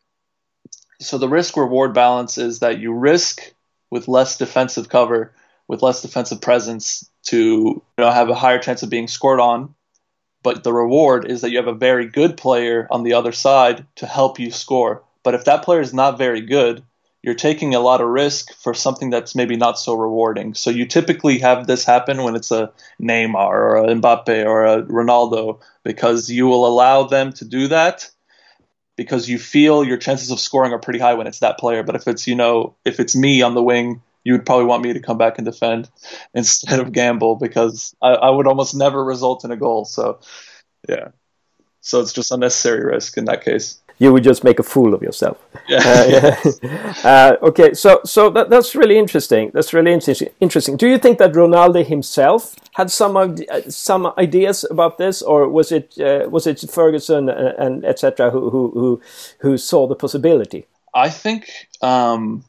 So 1.01 1.18
the 1.18 1.29
risk 1.29 1.57
reward 1.57 1.94
balance 1.94 2.38
is 2.38 2.61
that 2.61 2.79
you 2.79 2.92
risk 2.92 3.53
with 3.90 4.09
less 4.09 4.37
defensive 4.37 4.88
cover 4.88 5.33
with 5.68 5.83
less 5.83 6.03
defensive 6.03 6.40
presence 6.40 7.09
to 7.27 7.37
you 7.39 7.83
know 7.99 8.11
have 8.11 8.29
a 8.29 8.35
higher 8.35 8.59
chance 8.59 8.83
of 8.83 8.91
being 8.91 9.09
scored 9.09 9.41
on 9.41 9.75
but 10.43 10.62
the 10.62 10.73
reward 10.73 11.31
is 11.31 11.41
that 11.41 11.51
you 11.51 11.57
have 11.57 11.67
a 11.67 11.75
very 11.75 12.07
good 12.07 12.37
player 12.37 12.87
on 12.91 13.03
the 13.03 13.15
other 13.15 13.33
side 13.33 13.87
to 13.97 14.07
help 14.07 14.39
you 14.39 14.51
score 14.51 15.03
but 15.23 15.35
if 15.35 15.45
that 15.45 15.62
player 15.65 15.81
is 15.81 15.95
not 15.95 16.19
very 16.19 16.41
good 16.41 16.83
you're 17.27 17.35
taking 17.35 17.75
a 17.75 17.81
lot 17.81 18.01
of 18.01 18.07
risk 18.07 18.55
for 18.55 18.73
something 18.73 19.11
that's 19.11 19.35
maybe 19.35 19.57
not 19.57 19.81
so 19.81 19.95
rewarding. 19.95 20.55
So 20.55 20.71
you 20.71 20.87
typically 20.87 21.41
have 21.41 21.67
this 21.67 21.85
happen 21.85 22.23
when 22.23 22.37
it's 22.37 22.53
a 22.53 22.73
Neymar 23.03 23.35
or 23.51 23.77
a 23.79 23.87
Mbappe 23.89 24.47
or 24.47 24.65
a 24.65 24.83
Ronaldo 24.85 25.61
because 25.83 26.31
you 26.31 26.47
will 26.47 26.65
allow 26.65 27.03
them 27.03 27.33
to 27.33 27.45
do 27.45 27.67
that 27.67 28.09
because 28.95 29.29
you 29.29 29.41
feel 29.41 29.83
your 29.83 29.97
chances 29.97 30.31
of 30.31 30.39
scoring 30.39 30.73
are 30.73 30.79
pretty 30.79 31.01
high 31.01 31.15
when 31.15 31.27
it's 31.27 31.41
that 31.41 31.59
player. 31.59 31.83
But 31.83 31.97
if 31.97 32.07
it's, 32.07 32.29
you 32.29 32.37
know, 32.37 32.77
if 32.85 33.01
it's 33.01 33.17
me 33.17 33.43
on 33.43 33.55
the 33.55 33.62
wing, 33.62 34.03
you 34.27 34.33
would 34.33 34.45
probably 34.45 34.67
want 34.67 34.83
me 34.83 34.93
to 34.93 35.01
come 35.01 35.19
back 35.19 35.39
and 35.39 35.45
defend 35.45 35.89
instead 36.35 36.81
of 36.81 36.93
gamble 36.93 37.37
because 37.37 37.95
I, 38.03 38.09
I 38.09 38.31
would 38.31 38.47
almost 38.47 38.75
never 38.75 39.05
result 39.05 39.45
in 39.45 39.51
a 39.51 39.57
goal. 39.57 39.85
So, 39.85 40.21
yeah. 40.89 41.09
So 41.81 42.01
it's 42.01 42.12
just 42.12 42.33
unnecessary 42.33 42.85
risk 42.85 43.17
in 43.17 43.27
that 43.27 43.45
case 43.45 43.81
you 43.99 44.12
would 44.12 44.23
just 44.23 44.45
make 44.45 44.59
a 44.59 44.62
fool 44.62 44.95
of 44.95 45.03
yourself. 45.03 45.39
Yeah. 45.69 46.37
Uh, 46.62 46.95
uh, 47.05 47.37
okay, 47.43 47.75
so 47.75 48.01
so 48.05 48.31
that, 48.31 48.51
that's 48.51 48.77
really 48.77 48.99
interesting. 48.99 49.51
That's 49.53 49.73
really 49.73 49.93
interesting. 49.93 50.29
Interesting. 50.39 50.77
Do 50.77 50.87
you 50.87 50.97
think 50.97 51.19
that 51.19 51.33
Ronaldo 51.33 51.85
himself 51.85 52.55
had 52.75 52.89
some 52.91 53.17
uh, 53.17 53.35
some 53.69 54.12
ideas 54.17 54.65
about 54.71 54.99
this, 54.99 55.23
or 55.23 55.49
was 55.49 55.73
it 55.73 55.99
uh, 55.99 56.29
was 56.31 56.47
it 56.47 56.61
Ferguson 56.71 57.29
and, 57.29 57.55
and 57.59 57.85
etc. 57.85 58.31
Who, 58.31 58.51
who 58.51 58.71
who 58.75 59.01
who 59.41 59.59
saw 59.59 59.89
the 59.89 59.97
possibility? 59.97 60.67
I 60.95 61.11
think, 61.11 61.51
um, 61.83 62.45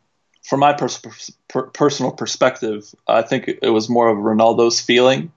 from 0.47 0.61
my 0.61 0.71
pers 0.71 1.01
per 1.49 1.63
personal 1.67 2.11
perspective, 2.11 2.95
I 3.07 3.21
think 3.21 3.49
it 3.61 3.69
was 3.69 3.89
more 3.89 4.07
of 4.07 4.17
Ronaldo's 4.17 4.79
feeling. 4.79 5.31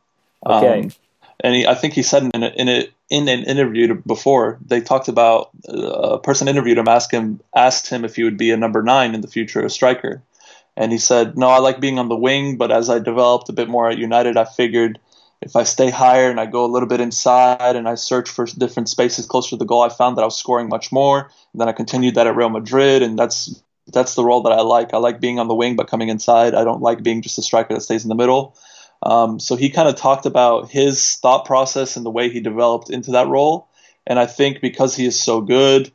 Okay. 0.47 0.83
Um, 0.83 0.93
and 1.43 1.55
he, 1.55 1.67
I 1.67 1.75
think 1.75 1.95
he 1.95 2.03
said 2.03 2.31
in 2.33 2.43
a, 2.43 2.49
in 2.49 2.69
a 2.69 2.89
in 3.09 3.29
an 3.29 3.43
interview 3.45 3.95
before 4.07 4.59
they 4.65 4.81
talked 4.81 5.09
about 5.09 5.51
uh, 5.69 5.75
a 6.15 6.19
person 6.19 6.47
interviewed 6.47 6.79
him 6.79 6.87
asked 6.87 7.11
him 7.11 7.41
asked 7.57 7.89
him 7.89 8.05
if 8.05 8.15
he 8.17 8.23
would 8.23 8.37
be 8.37 8.53
a 8.53 8.57
number 8.57 8.83
nine 8.83 9.15
in 9.15 9.21
the 9.21 9.29
future 9.29 9.65
a 9.65 9.71
striker 9.71 10.23
and 10.77 10.93
he 10.93 10.99
said 10.99 11.37
no 11.37 11.49
i 11.49 11.59
like 11.59 11.81
being 11.81 11.99
on 11.99 12.09
the 12.09 12.17
wing 12.17 12.57
but 12.57 12.71
as 12.71 12.89
i 12.89 12.99
developed 12.99 13.49
a 13.49 13.55
bit 13.55 13.69
more 13.69 13.91
at 13.91 13.99
united 13.99 14.37
i 14.37 14.45
figured 14.45 15.01
if 15.41 15.57
i 15.57 15.65
stay 15.65 15.91
higher 15.91 16.31
and 16.31 16.39
i 16.39 16.47
go 16.47 16.65
a 16.65 16.71
little 16.71 16.89
bit 16.89 17.01
inside 17.01 17.75
and 17.75 17.89
i 17.89 17.95
search 17.95 18.29
for 18.31 18.45
different 18.47 18.89
spaces 18.89 19.27
closer 19.27 19.51
to 19.51 19.57
the 19.57 19.65
goal 19.65 19.83
i 19.83 19.89
found 19.89 20.17
that 20.17 20.23
i 20.23 20.27
was 20.27 20.39
scoring 20.39 20.69
much 20.69 20.93
more 20.93 21.31
and 21.53 21.61
then 21.61 21.69
i 21.69 21.73
continued 21.73 22.15
that 22.15 22.27
at 22.27 22.37
real 22.37 22.51
madrid 22.51 23.03
and 23.03 23.19
that's 23.19 23.63
that's 23.93 24.15
the 24.15 24.25
role 24.25 24.43
that 24.43 24.53
i 24.53 24.61
like 24.61 24.93
i 24.95 24.99
like 24.99 25.21
being 25.21 25.39
on 25.39 25.49
the 25.49 25.55
wing 25.55 25.77
but 25.77 25.89
coming 25.89 26.09
inside 26.09 26.55
i 26.55 26.65
don't 26.65 26.83
like 26.83 27.03
being 27.03 27.23
just 27.23 27.39
a 27.39 27.43
striker 27.43 27.75
that 27.75 27.81
stays 27.81 28.05
in 28.05 28.09
the 28.09 28.15
middle 28.15 28.57
um, 29.03 29.41
so 29.41 29.57
he 29.57 29.71
kind 29.71 29.89
of 29.89 29.97
talked 29.97 30.27
about 30.27 30.71
his 30.71 31.17
thought 31.17 31.45
process 31.45 31.97
and 31.97 32.05
the 32.05 32.11
way 32.11 32.29
he 32.29 32.41
developed 32.41 32.91
into 32.91 33.13
that 33.13 33.29
role. 33.29 33.69
And 34.07 34.19
I 34.19 34.27
think 34.27 34.61
because 34.61 34.95
he 34.95 35.07
is 35.07 35.19
so 35.19 35.41
good 35.41 35.91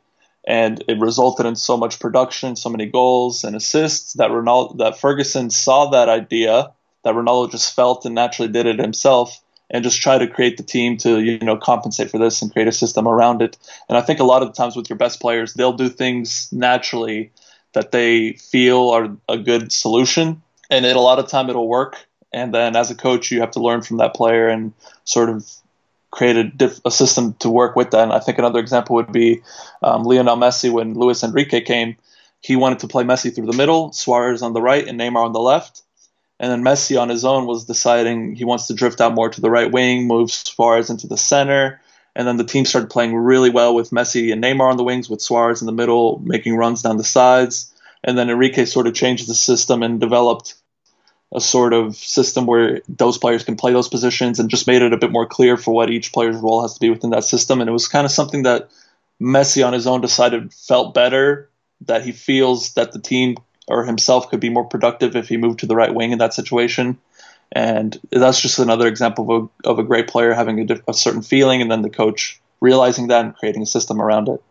and 0.46 0.82
it 0.88 0.98
resulted 0.98 1.46
in 1.46 1.56
so 1.56 1.76
much 1.76 2.00
production, 2.00 2.56
so 2.56 2.68
many 2.68 2.86
goals 2.86 3.44
and 3.44 3.54
assists 3.54 4.14
that 4.14 4.30
Ronaldo, 4.30 4.78
that 4.78 4.98
Ferguson 4.98 5.50
saw 5.50 5.90
that 5.90 6.08
idea 6.08 6.72
that 7.04 7.14
Ronaldo 7.14 7.50
just 7.50 7.74
felt 7.74 8.04
and 8.04 8.14
naturally 8.14 8.50
did 8.50 8.66
it 8.66 8.78
himself 8.78 9.40
and 9.70 9.82
just 9.82 10.00
try 10.00 10.18
to 10.18 10.28
create 10.28 10.56
the 10.56 10.62
team 10.62 10.96
to 10.96 11.20
you 11.20 11.38
know 11.40 11.56
compensate 11.56 12.10
for 12.10 12.18
this 12.18 12.40
and 12.40 12.52
create 12.52 12.68
a 12.68 12.72
system 12.72 13.06
around 13.06 13.42
it. 13.42 13.56
And 13.88 13.98
I 13.98 14.00
think 14.00 14.20
a 14.20 14.24
lot 14.24 14.42
of 14.42 14.54
times 14.54 14.76
with 14.76 14.88
your 14.88 14.96
best 14.96 15.20
players, 15.20 15.54
they'll 15.54 15.72
do 15.72 15.88
things 15.88 16.48
naturally 16.52 17.32
that 17.76 17.92
they 17.92 18.32
feel 18.32 18.90
are 18.90 19.16
a 19.28 19.38
good 19.38 19.70
solution, 19.70 20.42
and 20.68 20.84
it 20.84 20.96
a 20.96 21.00
lot 21.00 21.20
of 21.20 21.28
time 21.28 21.48
it'll 21.48 21.68
work 21.68 21.96
and 22.36 22.52
then 22.52 22.76
as 22.76 22.90
a 22.90 22.94
coach 22.94 23.30
you 23.30 23.40
have 23.40 23.52
to 23.52 23.60
learn 23.60 23.80
from 23.82 23.96
that 23.96 24.14
player 24.14 24.48
and 24.48 24.74
sort 25.04 25.30
of 25.30 25.50
create 26.10 26.36
a, 26.36 26.44
diff- 26.44 26.80
a 26.84 26.90
system 26.90 27.34
to 27.34 27.48
work 27.48 27.76
with 27.76 27.90
that. 27.90 28.02
And 28.02 28.12
I 28.12 28.20
think 28.20 28.38
another 28.38 28.58
example 28.58 28.96
would 28.96 29.10
be 29.10 29.42
um, 29.82 30.04
Lionel 30.04 30.36
Messi 30.36 30.70
when 30.70 30.94
Luis 30.94 31.22
Enrique 31.22 31.62
came. 31.62 31.96
He 32.40 32.54
wanted 32.54 32.80
to 32.80 32.88
play 32.88 33.04
Messi 33.04 33.34
through 33.34 33.46
the 33.46 33.56
middle, 33.56 33.92
Suarez 33.92 34.42
on 34.42 34.52
the 34.52 34.60
right, 34.60 34.86
and 34.86 35.00
Neymar 35.00 35.24
on 35.24 35.32
the 35.32 35.40
left. 35.40 35.82
And 36.38 36.52
then 36.52 36.62
Messi 36.62 37.00
on 37.00 37.08
his 37.08 37.24
own 37.24 37.46
was 37.46 37.64
deciding 37.64 38.34
he 38.34 38.44
wants 38.44 38.66
to 38.66 38.74
drift 38.74 39.00
out 39.00 39.14
more 39.14 39.30
to 39.30 39.40
the 39.40 39.50
right 39.50 39.72
wing, 39.72 40.06
move 40.06 40.30
Suarez 40.30 40.90
into 40.90 41.06
the 41.06 41.16
center. 41.16 41.80
And 42.16 42.26
then 42.26 42.38
the 42.38 42.44
team 42.44 42.64
started 42.64 42.88
playing 42.88 43.14
really 43.14 43.50
well 43.50 43.74
with 43.74 43.90
Messi 43.90 44.32
and 44.32 44.42
Neymar 44.42 44.70
on 44.70 44.78
the 44.78 44.84
wings, 44.84 45.10
with 45.10 45.20
Suarez 45.20 45.60
in 45.60 45.66
the 45.66 45.72
middle, 45.72 46.18
making 46.24 46.56
runs 46.56 46.80
down 46.80 46.96
the 46.96 47.04
sides. 47.04 47.74
And 48.02 48.16
then 48.16 48.30
Enrique 48.30 48.64
sort 48.64 48.86
of 48.86 48.94
changed 48.94 49.28
the 49.28 49.34
system 49.34 49.82
and 49.82 50.00
developed 50.00 50.54
a 51.34 51.42
sort 51.42 51.74
of 51.74 51.94
system 51.94 52.46
where 52.46 52.80
those 52.88 53.18
players 53.18 53.44
can 53.44 53.56
play 53.56 53.74
those 53.74 53.88
positions 53.88 54.40
and 54.40 54.48
just 54.48 54.66
made 54.66 54.80
it 54.80 54.94
a 54.94 54.96
bit 54.96 55.12
more 55.12 55.26
clear 55.26 55.58
for 55.58 55.74
what 55.74 55.90
each 55.90 56.10
player's 56.10 56.36
role 56.36 56.62
has 56.62 56.72
to 56.72 56.80
be 56.80 56.88
within 56.88 57.10
that 57.10 57.24
system. 57.24 57.60
And 57.60 57.68
it 57.68 57.74
was 57.74 57.86
kind 57.86 58.06
of 58.06 58.10
something 58.10 58.44
that 58.44 58.70
Messi 59.20 59.66
on 59.66 59.74
his 59.74 59.86
own 59.86 60.00
decided 60.00 60.54
felt 60.54 60.94
better, 60.94 61.50
that 61.82 62.02
he 62.02 62.12
feels 62.12 62.72
that 62.74 62.92
the 62.92 62.98
team 62.98 63.36
or 63.68 63.84
himself 63.84 64.30
could 64.30 64.40
be 64.40 64.48
more 64.48 64.64
productive 64.64 65.16
if 65.16 65.28
he 65.28 65.36
moved 65.36 65.58
to 65.60 65.66
the 65.66 65.76
right 65.76 65.94
wing 65.94 66.12
in 66.12 66.18
that 66.20 66.32
situation. 66.32 66.96
And 67.52 67.98
that's 68.10 68.40
just 68.40 68.58
another 68.58 68.86
example 68.86 69.30
of 69.30 69.50
a, 69.64 69.68
of 69.68 69.78
a 69.78 69.84
great 69.84 70.08
player 70.08 70.34
having 70.34 70.60
a, 70.60 70.64
diff- 70.64 70.82
a 70.88 70.94
certain 70.94 71.22
feeling 71.22 71.62
and 71.62 71.70
then 71.70 71.82
the 71.82 71.90
coach 71.90 72.40
realizing 72.60 73.08
that 73.08 73.24
and 73.24 73.34
creating 73.34 73.62
a 73.62 73.66
system 73.66 74.00
around 74.00 74.28
it. 74.28 74.42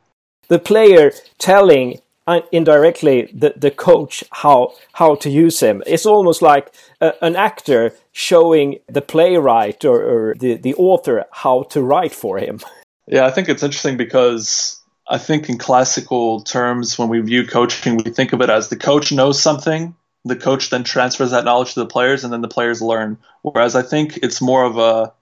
The 0.48 0.60
player 0.60 1.12
telling 1.38 2.00
uh, 2.28 2.42
indirectly 2.52 3.30
the, 3.34 3.54
the 3.56 3.72
coach 3.72 4.24
how 4.32 4.74
how 4.94 5.16
to 5.16 5.30
use 5.30 5.60
him. 5.60 5.84
It's 5.86 6.06
almost 6.06 6.42
like 6.42 6.74
a, 7.02 7.14
an 7.22 7.36
actor 7.36 7.94
showing 8.12 8.80
the 8.88 9.02
playwright 9.02 9.86
or, 9.86 10.02
or 10.02 10.36
the, 10.36 10.56
the 10.56 10.74
author 10.76 11.26
how 11.32 11.64
to 11.64 11.82
write 11.82 12.14
for 12.14 12.38
him. 12.40 12.60
Yeah, 13.08 13.28
I 13.28 13.30
think 13.30 13.50
it's 13.50 13.62
interesting 13.62 13.98
because 13.98 14.82
I 15.08 15.20
think 15.20 15.48
in 15.48 15.60
classical 15.60 16.42
terms, 16.42 16.98
when 16.98 17.08
we 17.08 17.20
view 17.22 17.46
coaching, 17.46 17.98
we 17.98 18.10
think 18.10 18.34
of 18.34 18.42
it 18.42 18.50
as 18.50 18.70
the 18.70 18.76
coach 18.76 19.12
knows 19.12 19.40
something, 19.40 19.96
the 20.26 20.36
coach 20.36 20.72
then 20.72 20.84
transfers 20.84 21.32
that 21.32 21.46
knowledge 21.46 21.76
to 21.76 21.80
the 21.80 21.86
players, 21.86 22.24
and 22.24 22.34
then 22.34 22.42
the 22.42 22.48
players 22.48 22.82
learn. 22.82 23.18
Whereas 23.44 23.76
I 23.76 23.84
think 23.84 24.18
it's 24.18 24.42
more 24.42 24.66
of 24.66 24.78
a 24.78 25.14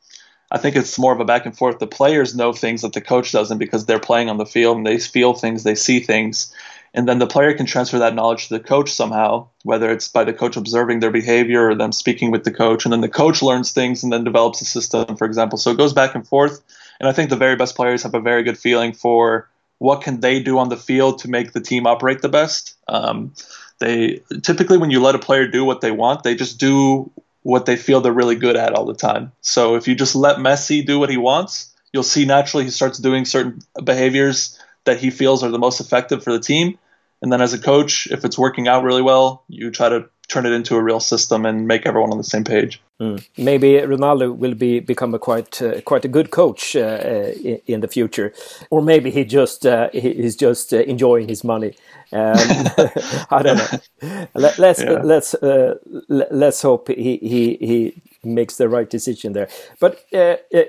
I 0.49 0.59
think 0.59 0.75
it's 0.75 0.99
more 0.99 1.11
of 1.11 1.19
a 1.19 1.25
back 1.25 1.45
and 1.45 1.57
forth. 1.57 1.79
The 1.79 1.87
players 1.87 2.35
know 2.35 2.53
things 2.53 2.83
that 2.83 2.93
the 2.93 3.01
coach 3.01 3.31
doesn't 3.31 3.57
because 3.57 3.85
they're 3.85 3.99
playing 3.99 4.29
on 4.29 4.37
the 4.37 4.45
field 4.45 4.77
and 4.77 4.85
they 4.85 4.99
feel 4.99 5.33
things, 5.33 5.63
they 5.63 5.75
see 5.75 5.99
things. 5.99 6.53
And 6.93 7.07
then 7.07 7.17
the 7.17 7.25
player 7.25 7.53
can 7.55 7.65
transfer 7.65 7.97
that 7.97 8.13
knowledge 8.13 8.47
to 8.47 8.53
the 8.53 8.63
coach 8.63 8.91
somehow 8.91 9.47
whether 9.63 9.89
it's 9.89 10.07
by 10.07 10.23
the 10.23 10.33
coach 10.33 10.55
observing 10.57 10.99
their 10.99 11.09
behavior 11.09 11.69
or 11.69 11.75
them 11.75 11.91
speaking 11.91 12.29
with 12.29 12.43
the 12.43 12.51
coach. 12.51 12.85
And 12.85 12.93
then 12.93 13.01
the 13.01 13.09
coach 13.09 13.41
learns 13.41 13.71
things 13.71 14.03
and 14.03 14.13
then 14.13 14.23
develops 14.23 14.61
a 14.61 14.65
system 14.65 15.15
for 15.15 15.25
example. 15.25 15.57
So 15.57 15.71
it 15.71 15.77
goes 15.77 15.93
back 15.93 16.13
and 16.15 16.27
forth. 16.27 16.61
And 16.99 17.09
i 17.09 17.11
think 17.11 17.29
the 17.29 17.35
very 17.35 17.55
best 17.55 17.75
players 17.75 18.03
have 18.03 18.13
a 18.13 18.21
very 18.21 18.43
good 18.43 18.57
feeling 18.57 18.93
for 18.93 19.49
what 19.79 20.01
can 20.01 20.19
they 20.19 20.39
do 20.39 20.59
on 20.59 20.69
the 20.69 20.77
field 20.77 21.19
to 21.19 21.29
make 21.29 21.51
the 21.51 21.59
team 21.59 21.87
operate 21.87 22.21
the 22.21 22.29
best. 22.29 22.77
Um, 22.87 23.33
they 23.79 24.21
typically 24.41 24.77
when 24.77 24.91
you 24.91 25.01
let 25.01 25.15
a 25.15 25.19
player 25.19 25.47
do 25.47 25.65
what 25.65 25.81
they 25.81 25.91
want 25.91 26.23
they 26.23 26.36
just 26.36 26.59
do 26.59 27.12
what 27.41 27.65
they 27.65 27.75
feel 27.75 28.01
they're 28.01 28.13
really 28.13 28.36
good 28.36 28.55
at 28.55 28.73
all 28.73 28.86
the 28.86 28.93
time 28.93 29.31
so 29.41 29.75
if 29.75 29.88
you 29.88 29.95
just 29.95 30.15
let 30.15 30.38
messi 30.38 30.86
do 30.86 30.99
what 30.99 31.09
he 31.09 31.17
wants 31.17 31.73
you'll 31.91 32.03
see 32.03 32.25
naturally 32.25 32.63
he 32.63 32.69
starts 32.69 32.97
doing 32.97 33.25
certain 33.25 33.59
behaviors 33.83 34.59
that 34.86 34.99
he 34.99 35.09
feels 35.09 35.43
are 35.43 35.51
the 35.51 35.59
most 35.59 35.79
effective 35.79 36.23
for 36.23 36.31
the 36.31 36.39
team 36.39 36.77
and 37.23 37.31
then 37.31 37.41
as 37.41 37.53
a 37.53 37.57
coach, 37.57 38.07
if 38.12 38.25
it's 38.25 38.38
working 38.38 38.67
out 38.67 38.83
really 38.83 39.01
well, 39.01 39.45
you 39.47 39.71
try 39.71 39.88
to 39.88 40.09
turn 40.27 40.45
it 40.45 40.51
into 40.51 40.75
a 40.75 40.83
real 40.83 40.99
system 40.99 41.45
and 41.45 41.67
make 41.69 41.86
everyone 41.86 42.12
on 42.12 42.17
the 42.17 42.23
same 42.23 42.43
page. 42.43 42.81
Mm. 43.01 43.27
Maybe 43.38 43.73
Ronaldo 43.73 44.38
will 44.38 44.53
be 44.53 44.79
become 44.79 45.15
a 45.15 45.19
quite 45.19 45.60
uh, 45.62 45.82
quite 45.82 46.06
a 46.06 46.08
good 46.08 46.29
coach 46.29 46.75
uh, 46.75 46.79
uh 46.79 47.34
in, 47.65 47.82
the 47.82 47.88
future, 47.88 48.32
or 48.69 48.84
maybe 48.84 49.10
he 49.10 49.25
just 49.25 49.65
uh, 49.65 49.89
he's 49.91 50.36
just 50.36 50.73
uh, 50.73 50.77
enjoying 50.77 51.27
his 51.27 51.43
money. 51.43 51.73
Um, 52.12 52.36
I 53.32 53.41
don't 53.41 53.58
know. 53.58 54.27
Let, 54.36 54.60
us 54.60 54.84
yeah. 54.84 55.01
let's 55.03 55.34
uh, 55.34 55.75
let's 56.08 56.62
hope 56.62 56.88
he 56.89 57.17
he 57.17 57.58
he 57.60 58.01
makes 58.23 58.58
the 58.58 58.69
right 58.69 58.89
decision 58.89 59.34
there. 59.34 59.49
But 59.79 60.06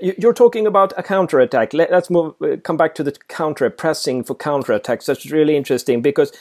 you're 0.01 0.33
talking 0.33 0.67
about 0.67 0.95
a 0.97 1.03
counter 1.03 1.41
attack. 1.41 1.75
Let, 1.75 1.93
us 1.93 2.09
move. 2.09 2.35
Come 2.63 2.79
back 2.79 2.95
to 2.95 3.03
the 3.03 3.13
counter 3.29 3.69
pressing 3.69 4.25
for 4.25 4.35
counter 4.35 4.73
attacks. 4.73 5.05
That's 5.05 5.31
really 5.31 5.57
interesting 5.57 6.01
because 6.01 6.33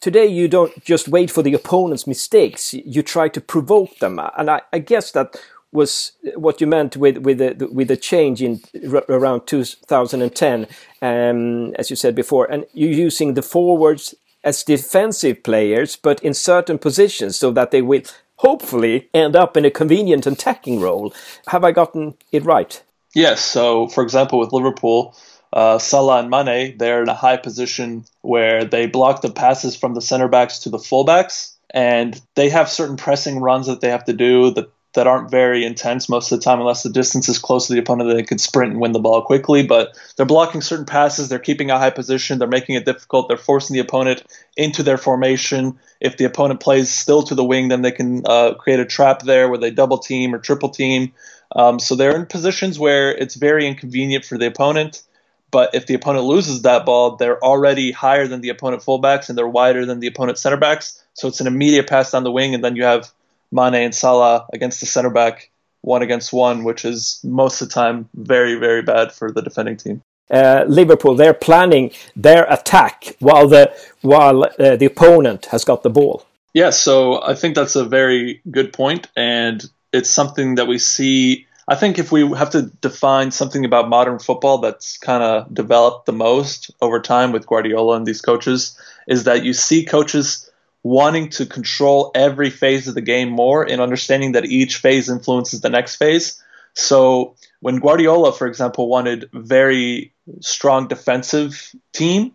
today 0.00 0.26
you 0.26 0.48
don't 0.48 0.84
just 0.84 1.08
wait 1.08 1.30
for 1.30 1.42
the 1.42 1.54
opponent's 1.54 2.06
mistakes. 2.06 2.74
You 2.74 3.02
try 3.02 3.28
to 3.28 3.40
provoke 3.40 3.98
them, 3.98 4.20
and 4.36 4.50
I, 4.50 4.62
I 4.72 4.78
guess 4.78 5.12
that 5.12 5.36
was 5.72 6.12
what 6.34 6.60
you 6.60 6.66
meant 6.66 6.96
with 6.96 7.18
with 7.18 7.38
the 7.38 7.68
with 7.70 7.88
the 7.88 7.96
change 7.96 8.42
in 8.42 8.60
around 9.08 9.46
2010, 9.46 10.66
um, 11.02 11.74
as 11.74 11.90
you 11.90 11.96
said 11.96 12.14
before, 12.14 12.50
and 12.50 12.66
you're 12.72 12.90
using 12.90 13.34
the 13.34 13.42
forwards 13.42 14.14
as 14.42 14.64
defensive 14.64 15.42
players, 15.42 15.96
but 15.96 16.22
in 16.22 16.34
certain 16.34 16.78
positions, 16.78 17.36
so 17.36 17.50
that 17.50 17.70
they 17.70 17.82
will 17.82 18.02
hopefully 18.36 19.08
end 19.12 19.36
up 19.36 19.56
in 19.56 19.66
a 19.66 19.70
convenient 19.70 20.26
attacking 20.26 20.80
role. 20.80 21.12
Have 21.48 21.62
I 21.62 21.72
gotten 21.72 22.14
it 22.32 22.44
right? 22.44 22.82
Yes. 23.14 23.42
So, 23.42 23.88
for 23.88 24.02
example, 24.02 24.38
with 24.38 24.52
Liverpool, 24.52 25.14
uh, 25.52 25.78
Salah 25.78 26.20
and 26.20 26.30
Mane, 26.30 26.78
they're 26.78 27.02
in 27.02 27.08
a 27.08 27.14
high 27.14 27.36
position 27.36 28.04
where 28.20 28.64
they 28.64 28.86
block 28.86 29.22
the 29.22 29.30
passes 29.30 29.76
from 29.76 29.94
the 29.94 30.00
center 30.00 30.28
backs 30.28 30.60
to 30.60 30.70
the 30.70 30.78
fullbacks, 30.78 31.56
and 31.70 32.20
they 32.34 32.48
have 32.48 32.68
certain 32.68 32.96
pressing 32.96 33.40
runs 33.40 33.66
that 33.66 33.80
they 33.80 33.90
have 33.90 34.04
to 34.04 34.12
do 34.12 34.50
that 34.52 34.70
that 34.94 35.06
aren't 35.06 35.30
very 35.30 35.64
intense 35.64 36.08
most 36.08 36.32
of 36.32 36.38
the 36.38 36.44
time, 36.44 36.58
unless 36.58 36.82
the 36.82 36.90
distance 36.90 37.28
is 37.28 37.38
close 37.38 37.66
to 37.66 37.72
the 37.72 37.78
opponent, 37.78 38.12
they 38.12 38.22
can 38.24 38.38
sprint 38.38 38.72
and 38.72 38.80
win 38.80 38.92
the 38.92 38.98
ball 38.98 39.22
quickly. 39.22 39.64
But 39.64 39.96
they're 40.16 40.26
blocking 40.26 40.60
certain 40.60 40.84
passes, 40.84 41.28
they're 41.28 41.38
keeping 41.38 41.70
a 41.70 41.78
high 41.78 41.90
position, 41.90 42.38
they're 42.38 42.48
making 42.48 42.74
it 42.74 42.84
difficult, 42.84 43.28
they're 43.28 43.36
forcing 43.36 43.74
the 43.74 43.80
opponent 43.80 44.24
into 44.56 44.82
their 44.82 44.98
formation. 44.98 45.78
If 46.00 46.16
the 46.16 46.24
opponent 46.24 46.60
plays 46.60 46.90
still 46.90 47.22
to 47.24 47.34
the 47.34 47.44
wing, 47.44 47.68
then 47.68 47.82
they 47.82 47.92
can 47.92 48.22
uh, 48.26 48.54
create 48.54 48.80
a 48.80 48.84
trap 48.84 49.22
there 49.22 49.48
where 49.48 49.58
they 49.58 49.70
double 49.70 49.98
team 49.98 50.34
or 50.34 50.38
triple 50.38 50.70
team. 50.70 51.12
Um, 51.54 51.78
so 51.78 51.94
they're 51.94 52.16
in 52.16 52.26
positions 52.26 52.78
where 52.78 53.14
it's 53.14 53.36
very 53.36 53.66
inconvenient 53.66 54.24
for 54.24 54.38
the 54.38 54.46
opponent. 54.46 55.02
But 55.50 55.74
if 55.74 55.86
the 55.86 55.94
opponent 55.94 56.24
loses 56.24 56.62
that 56.62 56.86
ball, 56.86 57.16
they're 57.16 57.42
already 57.42 57.92
higher 57.92 58.26
than 58.26 58.40
the 58.40 58.50
opponent 58.50 58.82
fullbacks 58.82 59.28
and 59.28 59.36
they're 59.36 59.48
wider 59.48 59.84
than 59.86 60.00
the 60.00 60.06
opponent 60.06 60.38
center 60.38 60.56
backs. 60.56 61.02
So 61.14 61.28
it's 61.28 61.40
an 61.40 61.46
immediate 61.46 61.88
pass 61.88 62.12
down 62.12 62.24
the 62.24 62.30
wing, 62.30 62.54
and 62.54 62.64
then 62.64 62.76
you 62.76 62.84
have 62.84 63.10
Mane 63.52 63.74
and 63.74 63.94
Salah 63.94 64.46
against 64.52 64.80
the 64.80 64.86
center 64.86 65.10
back 65.10 65.50
one 65.82 66.02
against 66.02 66.32
one, 66.32 66.64
which 66.64 66.84
is 66.84 67.20
most 67.24 67.60
of 67.60 67.68
the 67.68 67.74
time 67.74 68.08
very, 68.14 68.54
very 68.56 68.82
bad 68.82 69.12
for 69.12 69.30
the 69.30 69.42
defending 69.42 69.76
team. 69.76 70.02
Uh, 70.30 70.64
Liverpool, 70.68 71.16
they're 71.16 71.34
planning 71.34 71.90
their 72.14 72.44
attack 72.44 73.16
while 73.18 73.48
the 73.48 73.74
while 74.02 74.44
uh, 74.44 74.76
the 74.76 74.86
opponent 74.86 75.46
has 75.46 75.64
got 75.64 75.82
the 75.82 75.90
ball. 75.90 76.24
Yeah, 76.54 76.70
so 76.70 77.22
I 77.22 77.34
think 77.34 77.54
that's 77.54 77.76
a 77.76 77.84
very 77.84 78.40
good 78.50 78.72
point, 78.72 79.08
and 79.16 79.64
it's 79.92 80.10
something 80.10 80.54
that 80.56 80.66
we 80.66 80.78
see. 80.78 81.46
I 81.70 81.76
think 81.76 82.00
if 82.00 82.10
we 82.10 82.28
have 82.36 82.50
to 82.50 82.62
define 82.62 83.30
something 83.30 83.64
about 83.64 83.88
modern 83.88 84.18
football 84.18 84.58
that's 84.58 84.98
kind 84.98 85.22
of 85.22 85.54
developed 85.54 86.06
the 86.06 86.12
most 86.12 86.72
over 86.82 87.00
time 87.00 87.30
with 87.30 87.46
Guardiola 87.46 87.96
and 87.96 88.04
these 88.04 88.20
coaches, 88.20 88.76
is 89.06 89.22
that 89.24 89.44
you 89.44 89.52
see 89.52 89.84
coaches 89.84 90.50
wanting 90.82 91.28
to 91.28 91.46
control 91.46 92.10
every 92.12 92.50
phase 92.50 92.88
of 92.88 92.96
the 92.96 93.00
game 93.00 93.30
more 93.30 93.62
and 93.62 93.80
understanding 93.80 94.32
that 94.32 94.46
each 94.46 94.78
phase 94.78 95.08
influences 95.08 95.60
the 95.60 95.70
next 95.70 95.94
phase. 95.94 96.42
So 96.74 97.36
when 97.60 97.78
Guardiola, 97.78 98.32
for 98.32 98.48
example, 98.48 98.88
wanted 98.88 99.30
very 99.32 100.12
strong 100.40 100.88
defensive 100.88 101.72
team, 101.92 102.34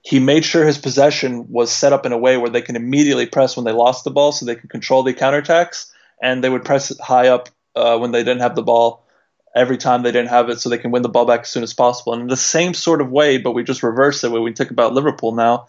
he 0.00 0.18
made 0.18 0.46
sure 0.46 0.64
his 0.64 0.78
possession 0.78 1.52
was 1.52 1.70
set 1.70 1.92
up 1.92 2.06
in 2.06 2.12
a 2.12 2.18
way 2.18 2.38
where 2.38 2.50
they 2.50 2.62
can 2.62 2.76
immediately 2.76 3.26
press 3.26 3.54
when 3.54 3.66
they 3.66 3.72
lost 3.72 4.04
the 4.04 4.10
ball 4.10 4.32
so 4.32 4.46
they 4.46 4.56
could 4.56 4.70
control 4.70 5.02
the 5.02 5.12
counterattacks 5.12 5.92
and 6.22 6.42
they 6.42 6.48
would 6.48 6.64
press 6.64 6.98
high 7.00 7.28
up 7.28 7.50
uh, 7.74 7.98
when 7.98 8.12
they 8.12 8.24
didn't 8.24 8.40
have 8.40 8.54
the 8.54 8.62
ball 8.62 9.06
every 9.54 9.76
time 9.76 10.02
they 10.02 10.12
didn't 10.12 10.30
have 10.30 10.48
it 10.48 10.60
so 10.60 10.68
they 10.68 10.78
can 10.78 10.90
win 10.90 11.02
the 11.02 11.08
ball 11.08 11.26
back 11.26 11.40
as 11.40 11.48
soon 11.48 11.62
as 11.62 11.74
possible. 11.74 12.12
And 12.12 12.22
in 12.22 12.28
the 12.28 12.36
same 12.36 12.74
sort 12.74 13.00
of 13.00 13.10
way, 13.10 13.38
but 13.38 13.52
we 13.52 13.64
just 13.64 13.82
reverse 13.82 14.24
it 14.24 14.30
when 14.30 14.42
we 14.42 14.52
think 14.52 14.70
about 14.70 14.94
Liverpool 14.94 15.32
now, 15.32 15.66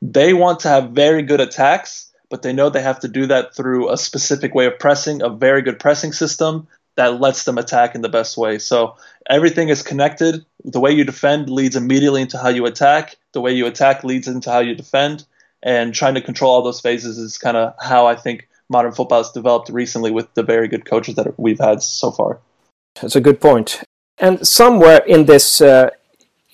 they 0.00 0.32
want 0.32 0.60
to 0.60 0.68
have 0.68 0.90
very 0.90 1.22
good 1.22 1.40
attacks, 1.40 2.10
but 2.30 2.42
they 2.42 2.52
know 2.52 2.70
they 2.70 2.82
have 2.82 3.00
to 3.00 3.08
do 3.08 3.26
that 3.26 3.54
through 3.54 3.90
a 3.90 3.96
specific 3.96 4.54
way 4.54 4.66
of 4.66 4.78
pressing, 4.78 5.22
a 5.22 5.28
very 5.28 5.62
good 5.62 5.78
pressing 5.78 6.12
system 6.12 6.66
that 6.96 7.20
lets 7.20 7.44
them 7.44 7.58
attack 7.58 7.94
in 7.94 8.00
the 8.00 8.08
best 8.08 8.36
way. 8.36 8.58
So 8.58 8.96
everything 9.28 9.68
is 9.68 9.82
connected. 9.82 10.44
The 10.64 10.80
way 10.80 10.92
you 10.92 11.04
defend 11.04 11.50
leads 11.50 11.76
immediately 11.76 12.22
into 12.22 12.38
how 12.38 12.48
you 12.48 12.64
attack. 12.66 13.16
The 13.32 13.40
way 13.40 13.52
you 13.52 13.66
attack 13.66 14.02
leads 14.02 14.28
into 14.28 14.50
how 14.50 14.60
you 14.60 14.74
defend. 14.74 15.24
And 15.62 15.94
trying 15.94 16.14
to 16.14 16.22
control 16.22 16.52
all 16.52 16.62
those 16.62 16.80
phases 16.80 17.18
is 17.18 17.38
kind 17.38 17.56
of 17.56 17.74
how 17.80 18.06
I 18.06 18.16
think 18.16 18.48
modern 18.68 18.92
football 18.92 19.18
has 19.18 19.30
developed 19.30 19.68
recently 19.68 20.10
with 20.10 20.32
the 20.34 20.42
very 20.42 20.68
good 20.68 20.84
coaches 20.84 21.14
that 21.16 21.38
we've 21.38 21.58
had 21.58 21.82
so 21.82 22.10
far. 22.10 22.40
That's 23.00 23.16
a 23.16 23.20
good 23.20 23.40
point. 23.40 23.82
And 24.18 24.46
somewhere 24.46 25.02
in 25.06 25.26
this 25.26 25.60
uh, 25.60 25.90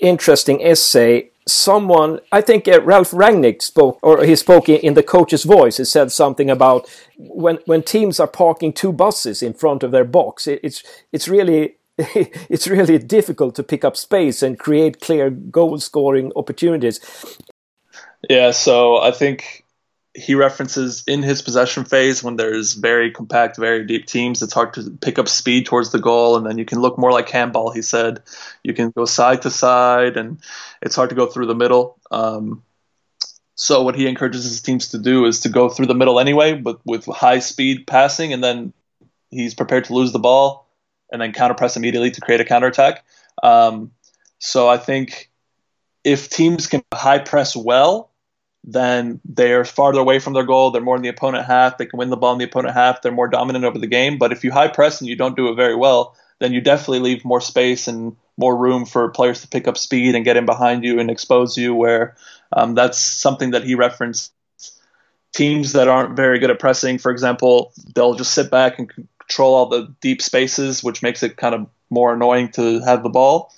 interesting 0.01 0.63
essay, 0.63 1.31
someone, 1.47 2.21
I 2.31 2.41
think 2.41 2.67
uh, 2.69 2.83
Ralf 2.83 3.13
Rangnick 3.13 3.63
spoke, 3.63 3.99
or 4.03 4.25
he 4.25 4.37
spoke 4.37 4.69
in, 4.69 4.81
in, 4.81 4.95
the 4.95 5.03
coach's 5.03 5.45
voice. 5.45 5.77
He 5.77 5.85
said 5.85 6.13
something 6.13 6.51
about 6.51 6.89
when 7.17 7.59
when 7.67 7.83
teams 7.83 8.21
are 8.21 8.27
parking 8.27 8.73
two 8.73 8.93
buses 8.93 9.43
in 9.43 9.55
front 9.55 9.83
of 9.83 9.93
their 9.93 10.05
box, 10.05 10.47
it, 10.47 10.61
it's 10.63 10.83
it's 11.13 11.29
really 11.29 11.77
it's 11.99 12.67
really 12.67 12.99
difficult 12.99 13.55
to 13.57 13.63
pick 13.63 13.85
up 13.85 13.97
space 13.97 14.43
and 14.43 14.59
create 14.59 15.01
clear 15.01 15.31
goal 15.31 15.79
scoring 15.79 16.33
opportunities. 16.37 17.01
Yeah, 18.29 18.53
so 18.53 18.99
I 18.99 19.11
think 19.11 19.62
he 20.15 20.35
references 20.35 21.05
in 21.07 21.23
his 21.23 21.41
possession 21.41 21.85
phase 21.85 22.23
when 22.23 22.37
there's 22.37 22.75
very 22.75 23.11
compact, 23.11 23.57
very 23.57 23.87
deep 23.87 24.07
teams, 24.07 24.43
it's 24.43 24.53
hard 24.53 24.75
to 24.75 24.91
pick 25.01 25.19
up 25.19 25.29
speed 25.29 25.67
towards 25.67 25.91
the 25.91 25.99
goal, 25.99 26.37
and 26.37 26.47
then 26.47 26.59
you 26.59 26.65
can 26.65 26.81
look 26.81 26.99
more 26.99 27.13
like 27.13 27.29
handball. 27.31 27.71
He 27.71 27.83
said 27.83 28.23
you 28.63 28.75
can 28.75 28.91
go 28.91 29.07
side 29.07 29.43
to 29.43 29.51
side, 29.51 30.17
and 30.17 30.39
it's 30.83 30.97
hard 30.97 31.11
to 31.11 31.17
go 31.17 31.27
through 31.27 31.47
the 31.47 31.55
middle. 31.55 31.99
Um, 32.11 32.63
so 33.55 33.83
what 33.83 33.95
he 33.95 34.07
encourages 34.07 34.45
his 34.45 34.61
teams 34.61 34.89
to 34.89 34.99
do 34.99 35.25
is 35.25 35.41
to 35.41 35.49
go 35.49 35.69
through 35.69 35.87
the 35.87 35.95
middle 35.95 36.21
anyway, 36.21 36.55
but 36.55 36.81
with 36.85 37.07
high 37.07 37.39
speed 37.39 37.87
passing, 37.87 38.33
and 38.33 38.45
then 38.45 38.73
he's 39.31 39.55
prepared 39.55 39.85
to 39.85 39.95
lose 39.95 40.13
the 40.13 40.19
ball 40.19 40.69
and 41.11 41.21
then 41.21 41.33
counter 41.33 41.55
press 41.55 41.77
immediately 41.77 42.11
to 42.11 42.21
create 42.21 42.41
a 42.41 42.45
counterattack. 42.45 43.05
Um, 43.43 43.93
so 44.39 44.69
I 44.69 44.79
think 44.79 45.31
if 46.05 46.29
teams 46.29 46.67
can 46.67 46.83
high 46.93 47.19
press 47.19 47.57
well 47.57 48.11
then 48.65 49.21
they're 49.25 49.65
farther 49.65 50.01
away 50.01 50.19
from 50.19 50.35
their 50.35 50.45
goal. 50.45 50.71
They're 50.71 50.83
more 50.83 50.97
in 50.97 51.03
the 51.03 51.09
opponent 51.09 51.47
half. 51.47 51.79
They 51.79 51.87
can 51.87 51.99
win 51.99 52.11
the 52.11 52.17
ball 52.17 52.33
in 52.33 52.39
the 52.39 52.45
opponent 52.45 52.75
half. 52.75 53.03
They're 53.03 53.13
more 53.13 53.29
dominant 53.29 53.65
over 53.65 53.79
the 53.79 53.87
game. 53.87 54.19
But 54.19 54.33
if 54.33 54.45
you 54.45 54.53
high 54.53 54.69
press 54.69 55.01
and 55.01 55.09
you 55.09 55.17
don't 55.17 55.37
do 55.37 55.49
it 55.49 55.57
very 55.57 55.75
well, 55.75 56.17
then 56.39 56.53
you 56.53 56.61
definitely 56.61 57.01
leave 57.01 57.25
more 57.25 57.41
space 57.41 57.89
and 57.89 58.17
more 58.37 58.57
room 58.57 58.87
for 58.87 59.09
players 59.11 59.41
to 59.43 59.49
pick 59.49 59.67
up 59.67 59.77
speed 59.77 60.15
and 60.15 60.25
get 60.25 60.37
in 60.37 60.47
behind 60.47 60.85
you 60.85 61.01
and 61.01 61.11
expose 61.11 61.57
you. 61.57 61.75
Where 61.75 62.17
um, 62.53 62.75
that's 62.75 62.99
something 62.99 63.51
that 63.51 63.65
he 63.65 63.75
referenced. 63.75 64.33
Teams 65.33 65.73
that 65.73 65.89
aren't 65.89 66.15
very 66.15 66.39
good 66.39 66.51
at 66.51 66.59
pressing, 66.59 66.99
for 66.99 67.11
example, 67.11 67.73
they'll 67.95 68.15
just 68.15 68.35
sit 68.35 68.51
back 68.51 68.79
and 68.79 68.93
control 69.19 69.55
all 69.55 69.67
the 69.67 69.95
deep 70.03 70.21
spaces, 70.21 70.85
which 70.85 71.03
makes 71.03 71.23
it 71.23 71.39
kind 71.39 71.55
of 71.55 71.67
more 71.89 72.13
annoying 72.13 72.51
to 72.51 72.81
have 72.81 73.03
the 73.03 73.09
ball 73.09 73.51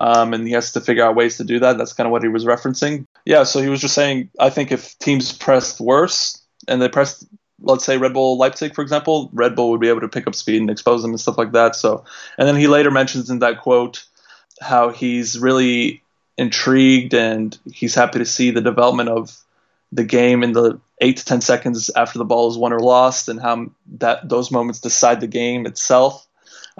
um, 0.00 0.32
and 0.32 0.46
he 0.46 0.54
has 0.54 0.72
to 0.72 0.80
figure 0.80 1.04
out 1.04 1.14
ways 1.14 1.36
to 1.36 1.44
do 1.44 1.60
that. 1.60 1.78
That's 1.78 1.92
kind 1.92 2.06
of 2.06 2.10
what 2.10 2.22
he 2.22 2.28
was 2.28 2.46
referencing. 2.46 3.06
Yeah, 3.24 3.44
so 3.44 3.60
he 3.60 3.68
was 3.68 3.80
just 3.80 3.94
saying, 3.94 4.30
I 4.40 4.50
think 4.50 4.72
if 4.72 4.98
teams 4.98 5.32
pressed 5.32 5.80
worse 5.80 6.40
and 6.66 6.80
they 6.80 6.88
pressed, 6.88 7.26
let's 7.60 7.84
say 7.84 7.98
Red 7.98 8.14
Bull 8.14 8.38
Leipzig, 8.38 8.74
for 8.74 8.82
example, 8.82 9.28
Red 9.32 9.54
Bull 9.54 9.70
would 9.70 9.80
be 9.80 9.88
able 9.88 10.00
to 10.00 10.08
pick 10.08 10.26
up 10.26 10.34
speed 10.34 10.60
and 10.60 10.70
expose 10.70 11.02
them 11.02 11.10
and 11.10 11.20
stuff 11.20 11.38
like 11.38 11.52
that. 11.52 11.76
So, 11.76 12.04
and 12.38 12.48
then 12.48 12.56
he 12.56 12.66
later 12.66 12.90
mentions 12.90 13.28
in 13.28 13.40
that 13.40 13.60
quote 13.60 14.04
how 14.60 14.88
he's 14.90 15.38
really 15.38 16.02
intrigued 16.38 17.12
and 17.12 17.56
he's 17.70 17.94
happy 17.94 18.18
to 18.18 18.24
see 18.24 18.50
the 18.50 18.62
development 18.62 19.10
of 19.10 19.36
the 19.92 20.04
game 20.04 20.42
in 20.42 20.52
the 20.52 20.80
eight 21.02 21.18
to 21.18 21.24
ten 21.24 21.40
seconds 21.40 21.90
after 21.94 22.18
the 22.18 22.24
ball 22.24 22.48
is 22.48 22.56
won 22.56 22.72
or 22.72 22.80
lost, 22.80 23.28
and 23.28 23.40
how 23.40 23.66
that 23.98 24.28
those 24.28 24.50
moments 24.50 24.80
decide 24.80 25.20
the 25.20 25.26
game 25.26 25.66
itself. 25.66 26.26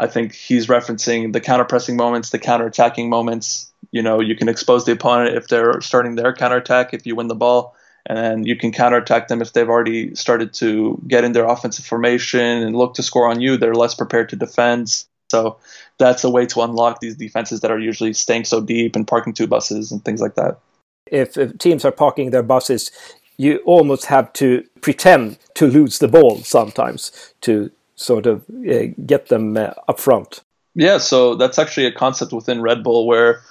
I 0.00 0.06
think 0.06 0.32
he's 0.32 0.66
referencing 0.66 1.34
the 1.34 1.42
counter 1.42 1.64
pressing 1.64 1.94
moments, 1.94 2.30
the 2.30 2.38
counter 2.38 2.66
attacking 2.66 3.10
moments. 3.10 3.70
You 3.92 4.02
know, 4.02 4.20
you 4.20 4.34
can 4.34 4.48
expose 4.48 4.86
the 4.86 4.92
opponent 4.92 5.36
if 5.36 5.48
they're 5.48 5.78
starting 5.82 6.14
their 6.14 6.34
counter 6.34 6.56
attack 6.56 6.94
if 6.94 7.04
you 7.04 7.14
win 7.14 7.28
the 7.28 7.34
ball, 7.34 7.76
and 8.06 8.46
you 8.46 8.56
can 8.56 8.72
counter 8.72 8.96
attack 8.96 9.28
them 9.28 9.42
if 9.42 9.52
they've 9.52 9.68
already 9.68 10.14
started 10.14 10.54
to 10.54 10.98
get 11.06 11.22
in 11.22 11.32
their 11.32 11.44
offensive 11.44 11.84
formation 11.84 12.40
and 12.40 12.74
look 12.74 12.94
to 12.94 13.02
score 13.02 13.28
on 13.28 13.42
you. 13.42 13.58
They're 13.58 13.74
less 13.74 13.94
prepared 13.94 14.30
to 14.30 14.36
defend. 14.36 15.04
So 15.30 15.58
that's 15.98 16.24
a 16.24 16.30
way 16.30 16.46
to 16.46 16.62
unlock 16.62 17.00
these 17.00 17.16
defenses 17.16 17.60
that 17.60 17.70
are 17.70 17.78
usually 17.78 18.14
staying 18.14 18.44
so 18.44 18.62
deep 18.62 18.96
and 18.96 19.06
parking 19.06 19.34
two 19.34 19.46
buses 19.46 19.92
and 19.92 20.02
things 20.02 20.22
like 20.22 20.34
that. 20.36 20.58
If, 21.06 21.36
if 21.36 21.58
teams 21.58 21.84
are 21.84 21.92
parking 21.92 22.30
their 22.30 22.42
buses, 22.42 22.90
you 23.36 23.58
almost 23.66 24.06
have 24.06 24.32
to 24.34 24.64
pretend 24.80 25.38
to 25.54 25.66
lose 25.66 25.98
the 25.98 26.08
ball 26.08 26.38
sometimes 26.38 27.34
to 27.42 27.70
sort 28.00 28.26
of 28.26 28.44
uh, 28.50 28.86
get 29.04 29.28
them 29.28 29.56
uh, 29.56 29.72
up 29.88 30.00
front. 30.00 30.42
Yeah, 30.74 30.98
so 30.98 31.34
that's 31.34 31.58
actually 31.58 31.86
a 31.86 31.92
concept 31.92 32.32
within 32.32 32.62
Red 32.62 32.82
Bull 32.82 33.06
where 33.06 33.42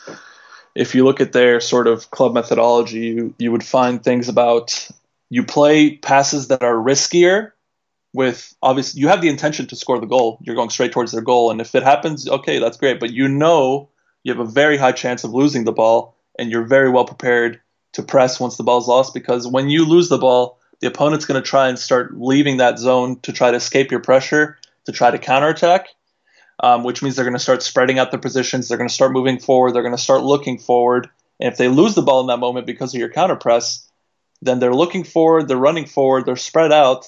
if 0.76 0.96
you 0.96 1.04
look 1.04 1.22
at 1.22 1.34
their 1.34 1.60
sort 1.60 1.88
of 1.88 2.10
club 2.12 2.34
methodology, 2.34 3.00
you, 3.00 3.34
you 3.38 3.52
would 3.52 3.64
find 3.64 4.04
things 4.04 4.30
about 4.30 4.90
you 5.30 5.44
play 5.44 5.98
passes 5.98 6.48
that 6.48 6.64
are 6.64 6.76
riskier 6.76 7.52
with 8.14 8.56
obviously 8.64 9.02
you 9.02 9.08
have 9.08 9.22
the 9.22 9.30
intention 9.30 9.68
to 9.68 9.76
score 9.76 10.00
the 10.00 10.08
goal. 10.08 10.40
You're 10.42 10.56
going 10.56 10.72
straight 10.72 10.92
towards 10.92 11.12
their 11.12 11.22
goal. 11.22 11.52
And 11.52 11.62
if 11.62 11.76
it 11.76 11.84
happens, 11.84 12.28
okay, 12.28 12.58
that's 12.60 12.78
great. 12.78 13.00
But 13.00 13.12
you 13.12 13.28
know 13.28 13.90
you 14.24 14.32
have 14.32 14.40
a 14.40 14.50
very 14.50 14.78
high 14.78 14.92
chance 14.92 15.24
of 15.24 15.34
losing 15.34 15.66
the 15.66 15.72
ball 15.72 16.16
and 16.40 16.50
you're 16.50 16.66
very 16.66 16.90
well 16.90 17.06
prepared 17.06 17.60
to 17.94 18.04
press 18.04 18.40
once 18.40 18.58
the 18.58 18.64
ball's 18.64 18.88
lost 18.88 19.14
because 19.14 19.48
when 19.48 19.70
you 19.70 19.86
lose 19.86 20.10
the 20.10 20.18
ball, 20.18 20.59
the 20.82 20.88
opponent's 20.88 21.26
going 21.26 21.42
to 21.42 21.48
try 21.48 21.68
and 21.68 21.78
start 21.78 22.18
leaving 22.18 22.58
that 22.58 22.80
zone 22.80 23.20
to 23.22 23.34
try 23.34 23.52
to 23.52 23.58
escape 23.58 23.92
your 23.92 24.00
pressure, 24.00 24.58
to 24.86 24.92
try 24.92 25.12
to 25.12 25.18
counterattack, 25.18 25.88
um, 26.62 26.84
which 26.84 27.02
means 27.02 27.16
they're 27.16 27.26
going 27.26 27.34
to 27.34 27.40
start 27.40 27.64
spreading 27.64 28.00
out 28.00 28.12
their 28.12 28.20
positions. 28.20 28.68
They're 28.68 28.78
going 28.78 28.88
to 28.90 28.94
start 28.94 29.12
moving 29.12 29.40
forward. 29.40 29.74
They're 29.74 29.84
going 29.84 29.96
to 29.96 30.02
start 30.02 30.24
looking 30.24 30.58
forward. 30.58 31.10
And 31.40 31.52
if 31.52 31.58
they 31.58 31.68
lose 31.68 31.96
the 31.96 32.02
ball 32.02 32.22
in 32.22 32.28
that 32.28 32.40
moment 32.40 32.66
because 32.66 32.94
of 32.94 33.00
your 33.00 33.10
counter 33.10 33.36
press, 33.36 33.88
then 34.42 34.60
they're 34.60 34.74
looking 34.74 35.04
forward, 35.04 35.48
they're 35.48 35.58
running 35.58 35.86
forward, 35.86 36.26
they're 36.26 36.38
spread 36.38 36.72
out. 36.72 37.08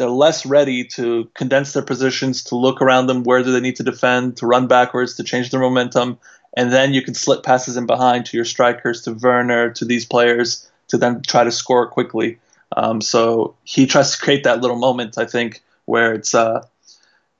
they're 0.00 0.08
less 0.08 0.46
ready 0.46 0.82
to 0.82 1.30
condense 1.34 1.74
their 1.74 1.82
positions, 1.82 2.42
to 2.44 2.56
look 2.56 2.80
around 2.80 3.06
them, 3.06 3.22
where 3.22 3.42
do 3.42 3.52
they 3.52 3.60
need 3.60 3.76
to 3.76 3.82
defend, 3.82 4.34
to 4.38 4.46
run 4.46 4.66
backwards, 4.66 5.14
to 5.14 5.22
change 5.22 5.50
their 5.50 5.60
momentum, 5.60 6.18
and 6.56 6.72
then 6.72 6.94
you 6.94 7.02
can 7.02 7.12
slip 7.12 7.42
passes 7.44 7.76
in 7.76 7.84
behind 7.84 8.24
to 8.24 8.36
your 8.36 8.46
strikers, 8.46 9.02
to 9.02 9.12
Werner, 9.12 9.70
to 9.74 9.84
these 9.84 10.06
players, 10.06 10.66
to 10.88 10.96
then 10.96 11.20
try 11.20 11.44
to 11.44 11.52
score 11.52 11.86
quickly. 11.86 12.38
Um, 12.76 13.00
so 13.00 13.56
he 13.64 13.86
tries 13.86 14.12
to 14.12 14.22
create 14.22 14.44
that 14.44 14.60
little 14.60 14.76
moment, 14.76 15.18
I 15.18 15.24
think, 15.24 15.62
where 15.84 16.14
it's 16.14 16.34
uh, 16.34 16.66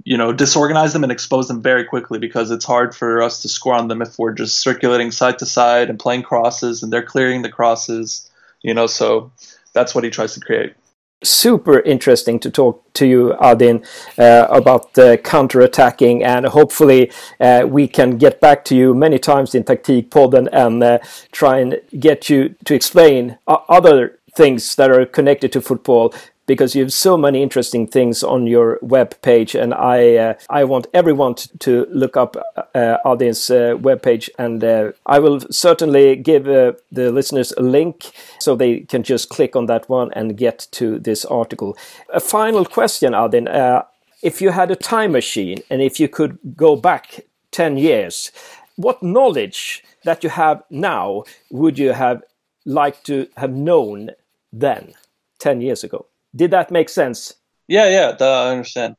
you 0.04 0.16
know 0.16 0.32
disorganize 0.32 0.92
them 0.92 1.02
and 1.02 1.12
expose 1.12 1.48
them 1.48 1.62
very 1.62 1.84
quickly 1.84 2.18
because 2.18 2.50
it's 2.50 2.64
hard 2.64 2.94
for 2.94 3.22
us 3.22 3.42
to 3.42 3.48
score 3.48 3.74
on 3.74 3.88
them 3.88 4.02
if 4.02 4.18
we're 4.18 4.32
just 4.32 4.58
circulating 4.58 5.10
side 5.10 5.38
to 5.38 5.46
side 5.46 5.90
and 5.90 5.98
playing 5.98 6.22
crosses 6.22 6.82
and 6.82 6.92
they're 6.92 7.02
clearing 7.02 7.42
the 7.42 7.50
crosses. 7.50 8.28
You 8.62 8.74
know, 8.74 8.86
so 8.86 9.32
that's 9.72 9.94
what 9.94 10.04
he 10.04 10.10
tries 10.10 10.34
to 10.34 10.40
create 10.40 10.74
super 11.22 11.80
interesting 11.80 12.38
to 12.40 12.50
talk 12.50 12.82
to 12.94 13.06
you, 13.06 13.34
Adin, 13.40 13.84
uh, 14.18 14.46
about 14.50 14.96
uh, 14.98 15.16
counter-attacking, 15.18 16.24
and 16.24 16.46
hopefully 16.46 17.10
uh, 17.40 17.64
we 17.68 17.86
can 17.86 18.16
get 18.16 18.40
back 18.40 18.64
to 18.64 18.76
you 18.76 18.94
many 18.94 19.18
times 19.18 19.54
in 19.54 19.64
Taktikpodden 19.64 20.48
and 20.52 20.82
uh, 20.82 20.98
try 21.32 21.58
and 21.58 21.80
get 21.98 22.30
you 22.30 22.54
to 22.64 22.74
explain 22.74 23.38
other 23.46 24.18
things 24.40 24.74
that 24.76 24.90
are 24.90 25.04
connected 25.04 25.52
to 25.52 25.60
football 25.60 26.14
because 26.46 26.74
you 26.74 26.82
have 26.82 26.92
so 26.92 27.16
many 27.16 27.42
interesting 27.42 27.86
things 27.86 28.24
on 28.24 28.46
your 28.46 28.78
web 28.82 29.14
page, 29.22 29.54
and 29.54 29.72
I 29.74 30.16
uh, 30.16 30.34
I 30.48 30.64
want 30.64 30.86
everyone 30.94 31.34
to, 31.34 31.58
to 31.58 31.86
look 31.90 32.16
up 32.16 32.36
uh, 32.74 32.96
Adin's 33.04 33.50
uh, 33.50 33.76
web 33.80 34.02
page, 34.02 34.30
and 34.38 34.64
uh, 34.64 34.92
I 35.06 35.18
will 35.20 35.40
certainly 35.50 36.16
give 36.16 36.48
uh, 36.48 36.72
the 36.90 37.12
listeners 37.12 37.52
a 37.56 37.62
link 37.62 38.10
so 38.38 38.56
they 38.56 38.80
can 38.80 39.02
just 39.02 39.28
click 39.28 39.54
on 39.54 39.66
that 39.66 39.88
one 39.88 40.10
and 40.14 40.36
get 40.36 40.66
to 40.72 40.98
this 40.98 41.24
article. 41.24 41.76
A 42.12 42.20
final 42.20 42.64
question, 42.64 43.14
Adin. 43.14 43.46
Uh, 43.46 43.82
if 44.22 44.42
you 44.42 44.50
had 44.50 44.70
a 44.70 44.76
time 44.76 45.12
machine 45.12 45.58
and 45.70 45.80
if 45.82 46.00
you 46.00 46.08
could 46.08 46.38
go 46.56 46.76
back 46.76 47.20
10 47.52 47.78
years, 47.78 48.32
what 48.76 49.02
knowledge 49.02 49.82
that 50.04 50.24
you 50.24 50.30
have 50.30 50.62
now 50.70 51.24
would 51.50 51.78
you 51.78 51.92
have 51.92 52.22
liked 52.66 53.06
to 53.06 53.26
have 53.36 53.52
known 53.52 54.10
then, 54.52 54.94
10 55.38 55.60
years 55.60 55.84
ago? 55.84 56.06
Did 56.34 56.50
that 56.52 56.70
make 56.70 56.88
sense? 56.88 57.34
Yeah, 57.68 57.88
yeah, 57.88 58.16
I 58.20 58.50
understand. 58.50 58.96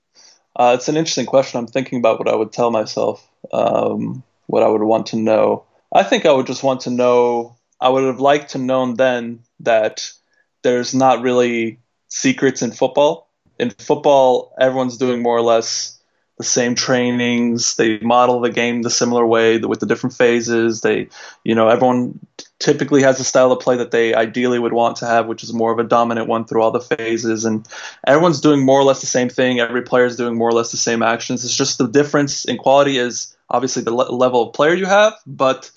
Uh, 0.56 0.76
it's 0.78 0.90
an 0.90 0.98
interesting 0.98 1.26
question. 1.26 1.60
I'm 1.60 1.68
thinking 1.68 2.00
about 2.00 2.20
what 2.20 2.28
I 2.28 2.36
would 2.36 2.52
tell 2.52 2.72
myself, 2.72 3.28
um, 3.54 4.24
what 4.48 4.64
I 4.64 4.68
would 4.68 4.82
want 4.82 5.08
to 5.08 5.16
know. 5.16 5.66
I 5.94 6.04
think 6.04 6.26
I 6.26 6.32
would 6.32 6.48
just 6.48 6.64
want 6.64 6.82
to 6.82 6.90
know. 6.90 7.58
I 7.80 7.90
would 7.90 8.04
have 8.04 8.20
liked 8.20 8.52
to 8.52 8.58
known 8.58 8.96
then 8.96 9.40
that 9.62 10.12
there's 10.64 10.94
not 10.94 11.22
really 11.22 11.80
secrets 12.08 12.62
in 12.62 12.72
football. 12.72 13.30
In 13.60 13.72
football, 13.72 14.54
everyone's 14.60 14.98
doing 14.98 15.22
more 15.22 15.38
or 15.38 15.42
less 15.42 16.00
the 16.38 16.44
same 16.44 16.76
trainings. 16.76 17.76
They 17.76 18.00
model 18.00 18.40
the 18.40 18.50
game 18.50 18.82
the 18.82 18.90
similar 18.90 19.26
way 19.26 19.58
with 19.60 19.80
the 19.80 19.86
different 19.86 20.16
phases. 20.16 20.82
They, 20.82 21.10
you 21.44 21.56
know, 21.56 21.68
everyone 21.68 22.20
typically 22.62 23.02
has 23.02 23.20
a 23.20 23.24
style 23.24 23.52
of 23.52 23.60
play 23.60 23.76
that 23.78 23.92
they 23.92 24.14
ideally 24.14 24.60
would 24.60 24.72
want 24.72 24.98
to 24.98 25.06
have, 25.06 25.28
which 25.28 25.44
is 25.44 25.54
more 25.54 25.72
of 25.72 25.80
a 25.80 25.84
dominant 25.84 26.28
one 26.28 26.46
through 26.46 26.62
all 26.62 26.72
the 26.72 26.80
phases. 26.80 27.44
And 27.44 27.68
everyone's 28.08 28.40
doing 28.40 28.64
more 28.64 28.80
or 28.80 28.84
less 28.84 29.02
the 29.02 29.08
same 29.08 29.30
thing. 29.30 29.60
Every 29.60 29.82
player 29.82 30.06
is 30.06 30.16
doing 30.16 30.38
more 30.38 30.50
or 30.50 30.54
less 30.54 30.72
the 30.72 30.78
same 30.78 31.02
actions. 31.02 31.44
It's 31.44 31.56
just 31.56 31.78
the 31.78 31.88
difference 31.88 32.46
in 32.46 32.58
quality 32.58 32.98
is 32.98 33.36
obviously 33.50 33.82
the 33.82 33.94
le- 33.94 34.12
level 34.12 34.48
of 34.48 34.54
player 34.54 34.74
you 34.74 34.86
have, 34.86 35.14
but 35.26 35.72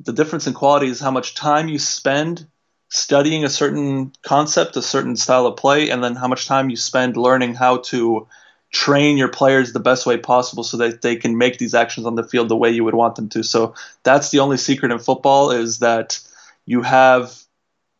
the 0.00 0.12
difference 0.12 0.46
in 0.46 0.54
quality 0.54 0.88
is 0.88 0.98
how 0.98 1.10
much 1.10 1.34
time 1.34 1.68
you 1.68 1.78
spend 1.78 2.46
studying 2.88 3.44
a 3.44 3.48
certain 3.48 4.12
concept, 4.22 4.76
a 4.76 4.82
certain 4.82 5.16
style 5.16 5.46
of 5.46 5.56
play, 5.56 5.90
and 5.90 6.02
then 6.02 6.16
how 6.16 6.28
much 6.28 6.46
time 6.46 6.68
you 6.68 6.76
spend 6.76 7.16
learning 7.16 7.54
how 7.54 7.78
to 7.78 8.26
train 8.72 9.18
your 9.18 9.28
players 9.28 9.72
the 9.72 9.80
best 9.80 10.06
way 10.06 10.16
possible 10.16 10.64
so 10.64 10.78
that 10.78 11.02
they 11.02 11.14
can 11.14 11.36
make 11.36 11.58
these 11.58 11.74
actions 11.74 12.06
on 12.06 12.14
the 12.14 12.24
field 12.24 12.48
the 12.48 12.56
way 12.56 12.70
you 12.70 12.82
would 12.82 12.94
want 12.94 13.14
them 13.14 13.28
to. 13.28 13.42
So 13.42 13.74
that's 14.02 14.30
the 14.30 14.40
only 14.40 14.56
secret 14.56 14.90
in 14.90 14.98
football 14.98 15.50
is 15.50 15.80
that 15.80 16.18
you 16.64 16.82
have 16.82 17.38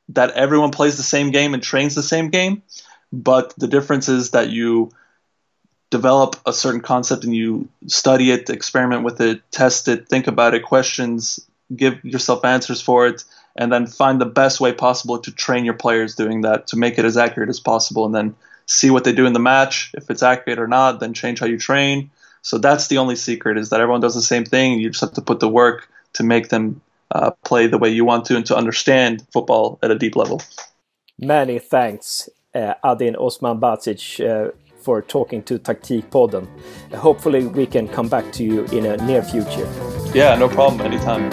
that 0.08 0.30
everyone 0.30 0.70
plays 0.70 0.96
the 0.96 1.02
same 1.02 1.30
game 1.30 1.54
and 1.54 1.62
trains 1.62 1.94
the 1.94 2.02
same 2.02 2.30
game, 2.30 2.62
but 3.12 3.54
the 3.56 3.68
difference 3.68 4.08
is 4.08 4.30
that 4.30 4.48
you 4.50 4.90
develop 5.90 6.37
a 6.46 6.52
certain 6.52 6.80
concept 6.80 7.24
and 7.24 7.37
you 7.37 7.68
study 7.87 8.30
it, 8.30 8.48
experiment 8.48 9.04
with 9.04 9.20
it, 9.20 9.42
test 9.50 9.88
it, 9.88 10.08
think 10.08 10.26
about 10.26 10.54
it, 10.54 10.62
questions, 10.62 11.38
give 11.74 12.02
yourself 12.02 12.44
answers 12.44 12.80
for 12.80 13.06
it, 13.06 13.24
and 13.56 13.70
then 13.70 13.87
find 13.87 14.20
the 14.20 14.26
best 14.26 14.61
way 14.61 14.72
possible 14.72 15.18
to 15.18 15.30
train 15.30 15.66
your 15.66 15.74
players 15.74 16.14
doing 16.14 16.40
that 16.42 16.66
to 16.68 16.76
make 16.76 16.98
it 16.98 17.04
as 17.04 17.18
accurate 17.18 17.50
as 17.50 17.61
possible 17.61 18.06
and 18.06 18.14
then 18.14 18.35
see 18.66 18.90
what 18.90 19.05
they 19.05 19.12
do 19.12 19.27
in 19.27 19.33
the 19.33 19.40
match. 19.40 19.92
If 19.94 20.11
it's 20.11 20.22
accurate 20.22 20.59
or 20.59 20.68
not, 20.68 21.01
then 21.01 21.14
change 21.14 21.40
how 21.40 21.46
you 21.46 21.59
train. 21.59 22.11
So 22.42 22.59
that's 22.59 22.88
the 22.88 22.98
only 22.98 23.16
secret 23.16 23.57
is 23.57 23.70
that 23.70 23.81
everyone 23.81 24.01
does 24.01 24.14
the 24.14 24.22
same 24.22 24.44
thing. 24.44 24.79
You 24.79 24.90
just 24.90 25.01
have 25.01 25.12
to 25.14 25.22
put 25.22 25.40
the 25.40 25.48
work 25.48 25.88
to 26.14 26.25
make 26.25 26.48
them 26.48 26.81
uh, 27.11 27.31
play 27.44 27.66
the 27.66 27.79
way 27.79 27.90
you 27.90 28.05
want 28.05 28.25
to 28.27 28.37
and 28.37 28.46
to 28.46 28.57
understand 28.57 29.25
football 29.33 29.79
at 29.83 29.90
a 29.90 29.98
deep 29.98 30.16
level. 30.16 30.42
Many 31.18 31.59
thanks, 31.59 32.29
uh, 32.55 32.75
Adin 32.83 33.14
Osmanbasic, 33.14 34.20
uh, 34.20 34.51
for 34.81 35.01
talking 35.01 35.42
to 35.44 35.59
Taktikpodden. 35.59 36.48
Hopefully, 36.94 37.46
we 37.46 37.66
can 37.66 37.87
come 37.87 38.09
back 38.09 38.33
to 38.33 38.42
you 38.42 38.64
in 38.66 38.87
a 38.87 38.96
near 38.96 39.22
future. 39.22 39.68
Yeah, 40.12 40.35
no 40.35 40.48
problem. 40.48 40.81
Anytime. 40.81 41.31